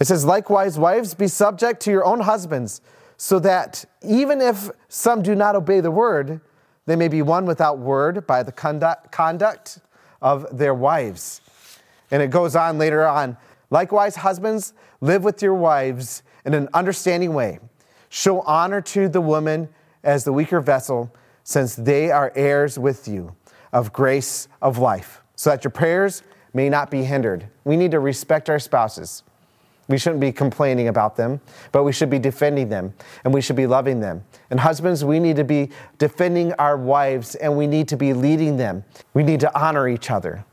It 0.00 0.06
says, 0.06 0.24
likewise, 0.24 0.78
wives, 0.78 1.14
be 1.14 1.28
subject 1.28 1.80
to 1.82 1.90
your 1.90 2.04
own 2.04 2.20
husbands, 2.20 2.80
so 3.16 3.38
that 3.40 3.84
even 4.02 4.40
if 4.40 4.70
some 4.88 5.22
do 5.22 5.34
not 5.34 5.56
obey 5.56 5.80
the 5.80 5.90
word, 5.90 6.40
they 6.86 6.96
may 6.96 7.08
be 7.08 7.20
won 7.20 7.46
without 7.46 7.78
word 7.78 8.26
by 8.26 8.42
the 8.42 8.52
conduct, 8.52 9.80
of 10.20 10.46
their 10.56 10.74
wives. 10.74 11.40
And 12.10 12.22
it 12.22 12.30
goes 12.30 12.56
on 12.56 12.78
later 12.78 13.06
on 13.06 13.36
Likewise, 13.70 14.16
husbands, 14.16 14.72
live 15.00 15.24
with 15.24 15.42
your 15.42 15.54
wives 15.54 16.22
in 16.44 16.54
an 16.54 16.68
understanding 16.72 17.34
way. 17.34 17.58
Show 18.08 18.40
honor 18.42 18.80
to 18.80 19.08
the 19.08 19.20
woman 19.20 19.68
as 20.02 20.24
the 20.24 20.32
weaker 20.32 20.60
vessel, 20.60 21.14
since 21.44 21.74
they 21.74 22.10
are 22.10 22.32
heirs 22.34 22.78
with 22.78 23.08
you 23.08 23.34
of 23.72 23.92
grace 23.92 24.48
of 24.62 24.78
life, 24.78 25.22
so 25.34 25.50
that 25.50 25.64
your 25.64 25.70
prayers 25.70 26.22
may 26.54 26.68
not 26.68 26.90
be 26.90 27.04
hindered. 27.04 27.48
We 27.64 27.76
need 27.76 27.90
to 27.90 28.00
respect 28.00 28.48
our 28.48 28.58
spouses. 28.58 29.22
We 29.88 29.96
shouldn't 29.96 30.20
be 30.20 30.32
complaining 30.32 30.88
about 30.88 31.16
them, 31.16 31.40
but 31.72 31.82
we 31.82 31.92
should 31.92 32.10
be 32.10 32.18
defending 32.18 32.68
them 32.68 32.92
and 33.24 33.32
we 33.32 33.40
should 33.40 33.56
be 33.56 33.66
loving 33.66 34.00
them. 34.00 34.22
And 34.50 34.60
husbands, 34.60 35.02
we 35.02 35.18
need 35.18 35.36
to 35.36 35.44
be 35.44 35.70
defending 35.96 36.52
our 36.54 36.76
wives 36.76 37.34
and 37.36 37.56
we 37.56 37.66
need 37.66 37.88
to 37.88 37.96
be 37.96 38.12
leading 38.12 38.58
them. 38.58 38.84
We 39.14 39.22
need 39.22 39.40
to 39.40 39.58
honor 39.58 39.88
each 39.88 40.10
other. 40.10 40.44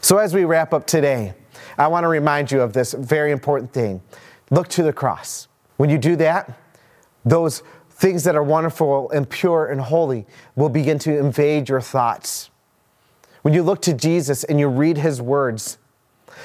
So, 0.00 0.16
as 0.16 0.32
we 0.32 0.44
wrap 0.44 0.72
up 0.72 0.86
today, 0.86 1.34
I 1.78 1.86
want 1.86 2.04
to 2.04 2.08
remind 2.08 2.50
you 2.50 2.60
of 2.60 2.72
this 2.72 2.92
very 2.92 3.30
important 3.30 3.72
thing. 3.72 4.02
Look 4.50 4.68
to 4.68 4.82
the 4.82 4.92
cross. 4.92 5.46
When 5.76 5.88
you 5.90 5.98
do 5.98 6.16
that, 6.16 6.58
those 7.24 7.62
things 7.90 8.24
that 8.24 8.34
are 8.34 8.42
wonderful 8.42 9.10
and 9.10 9.28
pure 9.28 9.66
and 9.66 9.80
holy 9.80 10.26
will 10.56 10.68
begin 10.68 10.98
to 11.00 11.16
invade 11.16 11.68
your 11.68 11.80
thoughts. 11.80 12.50
When 13.42 13.54
you 13.54 13.62
look 13.62 13.80
to 13.82 13.94
Jesus 13.94 14.42
and 14.44 14.58
you 14.58 14.68
read 14.68 14.98
his 14.98 15.22
words, 15.22 15.78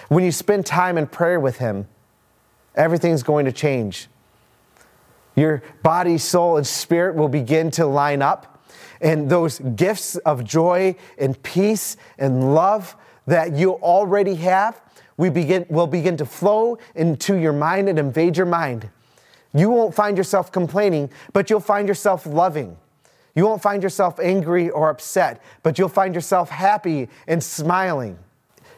when 0.09 0.23
you 0.23 0.31
spend 0.31 0.65
time 0.65 0.97
in 0.97 1.07
prayer 1.07 1.39
with 1.39 1.57
him, 1.57 1.87
everything's 2.75 3.23
going 3.23 3.45
to 3.45 3.51
change. 3.51 4.07
Your 5.35 5.63
body, 5.81 6.19
soul, 6.19 6.57
and 6.57 6.67
spirit 6.67 7.15
will 7.15 7.27
begin 7.27 7.71
to 7.71 7.87
line 7.87 8.21
up, 8.21 8.63
and 9.01 9.29
those 9.29 9.59
gifts 9.59 10.15
of 10.17 10.43
joy 10.43 10.95
and 11.17 11.41
peace 11.41 11.97
and 12.19 12.53
love 12.53 12.95
that 13.25 13.53
you 13.53 13.73
already 13.73 14.35
have 14.35 14.79
we 15.17 15.29
begin, 15.29 15.65
will 15.69 15.87
begin 15.87 16.17
to 16.17 16.25
flow 16.25 16.77
into 16.95 17.35
your 17.35 17.53
mind 17.53 17.89
and 17.89 17.99
invade 17.99 18.37
your 18.37 18.45
mind. 18.45 18.89
You 19.53 19.69
won't 19.69 19.93
find 19.93 20.17
yourself 20.17 20.51
complaining, 20.51 21.11
but 21.31 21.49
you'll 21.49 21.59
find 21.59 21.87
yourself 21.87 22.25
loving. 22.25 22.77
You 23.35 23.45
won't 23.45 23.61
find 23.61 23.81
yourself 23.81 24.19
angry 24.19 24.69
or 24.69 24.89
upset, 24.89 25.41
but 25.61 25.77
you'll 25.77 25.89
find 25.89 26.13
yourself 26.13 26.49
happy 26.49 27.09
and 27.27 27.43
smiling. 27.43 28.17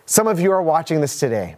Some 0.05 0.27
of 0.27 0.39
you 0.39 0.51
are 0.51 0.61
watching 0.61 1.01
this 1.01 1.19
today, 1.19 1.55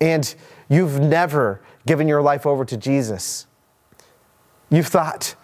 and 0.00 0.34
you've 0.68 1.00
never 1.00 1.60
given 1.86 2.08
your 2.08 2.22
life 2.22 2.46
over 2.46 2.64
to 2.64 2.76
Jesus. 2.76 3.46
You've 4.70 4.86
thought, 4.86 5.34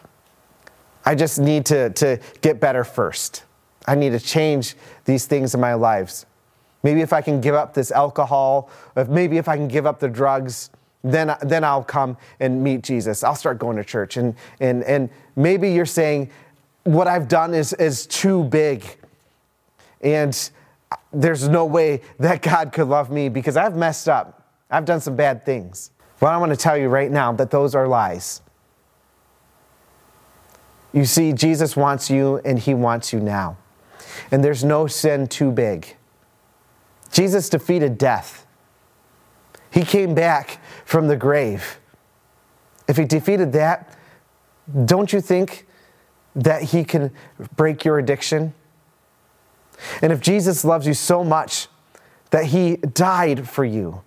I 1.05 1.15
just 1.15 1.39
need 1.39 1.67
to, 1.67 1.91
to 1.91 2.19
get 2.41 2.61
better 2.61 2.85
first. 2.85 3.45
I 3.87 3.95
need 3.95 4.11
to 4.11 4.21
change 4.21 4.75
these 5.05 5.27
things 5.27 5.55
in 5.55 5.61
my 5.61 5.75
lives. 5.75 6.27
Maybe 6.83 7.01
if 7.01 7.13
I 7.13 7.21
can 7.21 7.41
give 7.41 7.55
up 7.55 7.75
this 7.75 7.91
alcohol, 7.91 8.71
if 8.97 9.09
maybe 9.09 9.37
if 9.37 9.49
I 9.49 9.57
can 9.57 9.69
give 9.69 9.87
up 9.87 10.01
the 10.01 10.09
drugs, 10.09 10.71
then, 11.03 11.35
then 11.43 11.65
I'll 11.65 11.85
come 11.85 12.17
and 12.41 12.63
meet 12.63 12.83
Jesus. 12.83 13.25
I'll 13.25 13.35
start 13.35 13.59
going 13.59 13.77
to 13.77 13.85
church. 13.85 14.17
And, 14.17 14.35
and, 14.61 14.83
and 14.85 15.11
maybe 15.37 15.71
you're 15.73 15.87
saying, 15.87 16.31
what 16.85 17.07
I've 17.07 17.29
done 17.29 17.55
is, 17.55 17.73
is 17.75 18.07
too 18.07 18.45
big. 18.45 18.85
And 20.01 20.51
there's 21.13 21.49
no 21.49 21.65
way 21.65 22.03
that 22.19 22.43
God 22.43 22.73
could 22.73 22.89
love 22.89 23.11
me 23.11 23.29
because 23.29 23.57
I've 23.57 23.77
messed 23.77 24.09
up. 24.09 24.49
I've 24.71 24.85
done 24.85 25.01
some 25.01 25.17
bad 25.17 25.45
things. 25.45 25.91
Well, 26.21 26.31
I 26.31 26.37
want 26.37 26.51
to 26.51 26.57
tell 26.57 26.77
you 26.77 26.89
right 26.89 27.11
now 27.11 27.33
that 27.33 27.51
those 27.51 27.75
are 27.75 27.89
lies. 27.89 28.43
You 30.93 31.05
see, 31.05 31.33
Jesus 31.33 31.77
wants 31.77 32.11
you 32.11 32.41
and 32.45 32.59
he 32.59 32.75
wants 32.75 33.13
you 33.13 33.21
now. 33.21 33.57
And 34.31 34.43
there's 34.45 34.65
no 34.65 34.87
sin 34.87 35.27
too 35.29 35.51
big. 35.51 35.97
Jesus 37.13 37.49
defeated 37.49 37.99
death. 37.99 38.47
He 39.71 39.85
came 39.85 40.15
back 40.15 40.61
from 40.85 41.09
the 41.09 41.17
grave. 41.17 41.79
If 42.89 42.97
he 42.97 43.05
defeated 43.05 43.53
that, 43.53 43.97
don't 44.85 45.13
you 45.13 45.21
think 45.21 45.67
that 46.35 46.63
he 46.63 46.85
can 46.85 47.13
break 47.57 47.85
your 47.85 47.99
addiction? 47.99 48.55
And 50.03 50.13
if 50.13 50.21
Jesus 50.21 50.65
loves 50.65 50.87
you 50.87 50.95
so 50.95 51.25
much 51.25 51.69
that 52.31 52.47
he 52.47 52.77
died 52.77 53.49
for 53.49 53.65
you, 53.65 54.03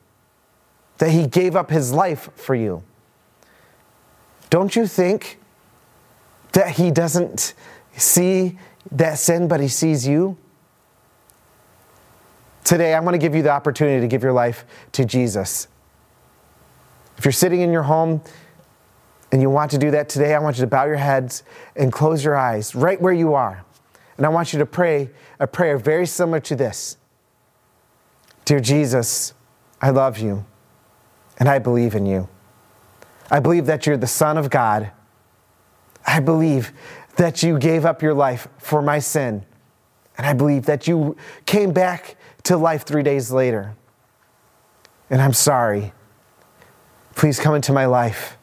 that 0.98 1.12
he 1.12 1.28
gave 1.28 1.56
up 1.56 1.70
his 1.70 1.92
life 1.92 2.30
for 2.36 2.56
you, 2.56 2.84
don't 4.50 4.76
you 4.76 4.86
think 4.86 5.40
that 6.52 6.72
he 6.72 6.92
doesn't 6.92 7.54
see 7.98 8.58
that 8.92 9.18
sin, 9.18 9.48
but 9.48 9.60
he 9.60 9.68
sees 9.68 10.08
you? 10.08 10.38
Today, 12.64 12.94
I 12.94 13.00
want 13.02 13.14
to 13.14 13.18
give 13.18 13.36
you 13.36 13.42
the 13.42 13.50
opportunity 13.50 14.00
to 14.02 14.08
give 14.08 14.24
your 14.24 14.32
life 14.32 14.66
to 14.94 15.04
Jesus. 15.04 15.68
If 17.18 17.26
you're 17.26 17.32
sitting 17.32 17.62
in 17.62 17.72
your 17.72 17.84
home 17.84 18.22
and 19.32 19.42
you 19.42 19.50
want 19.50 19.72
to 19.72 19.78
do 19.78 19.92
that 19.92 20.10
today, 20.10 20.34
I 20.34 20.40
want 20.40 20.58
you 20.58 20.62
to 20.62 20.68
bow 20.68 20.86
your 20.86 20.96
heads 20.96 21.44
and 21.76 21.92
close 21.92 22.24
your 22.24 22.36
eyes 22.36 22.74
right 22.74 23.00
where 23.02 23.14
you 23.14 23.34
are. 23.34 23.66
And 24.18 24.26
I 24.26 24.30
want 24.30 24.54
you 24.54 24.60
to 24.60 24.66
pray 24.66 25.10
a 25.40 25.48
prayer 25.48 25.78
very 25.78 26.06
similar 26.06 26.40
to 26.42 26.56
this 26.56 26.98
Dear 28.46 28.60
Jesus, 28.60 29.34
I 29.82 29.90
love 29.90 30.20
you 30.20 30.46
and 31.38 31.50
I 31.50 31.60
believe 31.60 31.96
in 31.96 32.06
you. 32.06 32.30
I 33.32 33.40
believe 33.40 33.66
that 33.66 33.86
you're 33.86 33.98
the 33.98 34.08
Son 34.08 34.38
of 34.38 34.50
God. 34.50 34.92
I 36.06 36.20
believe 36.20 36.72
that 37.16 37.42
you 37.42 37.58
gave 37.58 37.86
up 37.86 38.02
your 38.02 38.14
life 38.14 38.48
for 38.58 38.82
my 38.82 39.00
sin. 39.00 39.46
And 40.18 40.28
I 40.28 40.34
believe 40.34 40.66
that 40.66 40.88
you 40.88 41.16
came 41.46 41.72
back 41.72 42.16
to 42.44 42.58
life 42.58 42.84
three 42.84 43.04
days 43.04 43.32
later. 43.32 43.76
And 45.10 45.22
I'm 45.22 45.34
sorry. 45.34 45.94
Please 47.16 47.40
come 47.40 47.56
into 47.56 47.72
my 47.72 47.86
life. 47.86 48.38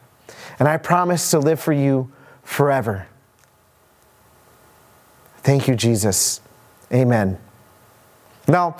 And 0.59 0.67
I 0.67 0.77
promise 0.77 1.31
to 1.31 1.39
live 1.39 1.59
for 1.59 1.73
you 1.73 2.11
forever. 2.43 3.07
Thank 5.37 5.67
you, 5.67 5.75
Jesus. 5.75 6.41
Amen. 6.93 7.37
Now, 8.47 8.77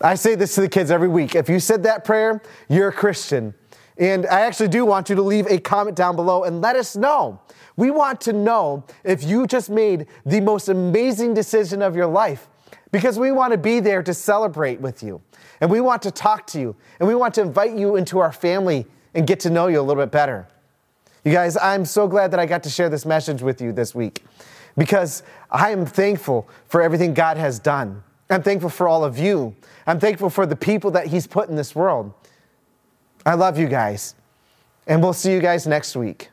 I 0.00 0.14
say 0.14 0.34
this 0.34 0.54
to 0.54 0.62
the 0.62 0.68
kids 0.68 0.90
every 0.90 1.08
week. 1.08 1.34
If 1.34 1.48
you 1.48 1.60
said 1.60 1.82
that 1.82 2.04
prayer, 2.04 2.42
you're 2.68 2.88
a 2.88 2.92
Christian. 2.92 3.54
And 3.98 4.26
I 4.26 4.40
actually 4.40 4.68
do 4.68 4.86
want 4.86 5.10
you 5.10 5.16
to 5.16 5.22
leave 5.22 5.46
a 5.46 5.58
comment 5.58 5.94
down 5.96 6.16
below 6.16 6.44
and 6.44 6.62
let 6.62 6.74
us 6.74 6.96
know. 6.96 7.40
We 7.76 7.90
want 7.90 8.20
to 8.22 8.32
know 8.32 8.84
if 9.04 9.22
you 9.22 9.46
just 9.46 9.68
made 9.68 10.06
the 10.24 10.40
most 10.40 10.68
amazing 10.68 11.34
decision 11.34 11.82
of 11.82 11.94
your 11.94 12.06
life 12.06 12.48
because 12.92 13.18
we 13.18 13.30
want 13.32 13.52
to 13.52 13.58
be 13.58 13.80
there 13.80 14.02
to 14.02 14.14
celebrate 14.14 14.80
with 14.80 15.02
you. 15.02 15.20
And 15.60 15.70
we 15.70 15.80
want 15.80 16.02
to 16.02 16.10
talk 16.10 16.46
to 16.48 16.60
you. 16.60 16.76
And 16.98 17.08
we 17.08 17.14
want 17.14 17.34
to 17.34 17.42
invite 17.42 17.76
you 17.76 17.96
into 17.96 18.18
our 18.18 18.32
family 18.32 18.86
and 19.14 19.26
get 19.26 19.40
to 19.40 19.50
know 19.50 19.66
you 19.66 19.80
a 19.80 19.82
little 19.82 20.02
bit 20.02 20.10
better. 20.10 20.48
You 21.24 21.32
guys, 21.32 21.56
I'm 21.56 21.84
so 21.84 22.08
glad 22.08 22.30
that 22.30 22.40
I 22.40 22.46
got 22.46 22.62
to 22.62 22.70
share 22.70 22.88
this 22.88 23.04
message 23.04 23.42
with 23.42 23.60
you 23.60 23.72
this 23.72 23.94
week 23.94 24.24
because 24.76 25.22
I 25.50 25.70
am 25.70 25.84
thankful 25.84 26.48
for 26.66 26.80
everything 26.80 27.12
God 27.12 27.36
has 27.36 27.58
done. 27.58 28.02
I'm 28.30 28.42
thankful 28.42 28.70
for 28.70 28.88
all 28.88 29.04
of 29.04 29.18
you. 29.18 29.54
I'm 29.86 30.00
thankful 30.00 30.30
for 30.30 30.46
the 30.46 30.56
people 30.56 30.92
that 30.92 31.08
He's 31.08 31.26
put 31.26 31.48
in 31.48 31.56
this 31.56 31.74
world. 31.74 32.14
I 33.26 33.34
love 33.34 33.58
you 33.58 33.66
guys. 33.66 34.14
And 34.86 35.02
we'll 35.02 35.12
see 35.12 35.32
you 35.32 35.40
guys 35.40 35.66
next 35.66 35.94
week. 35.94 36.30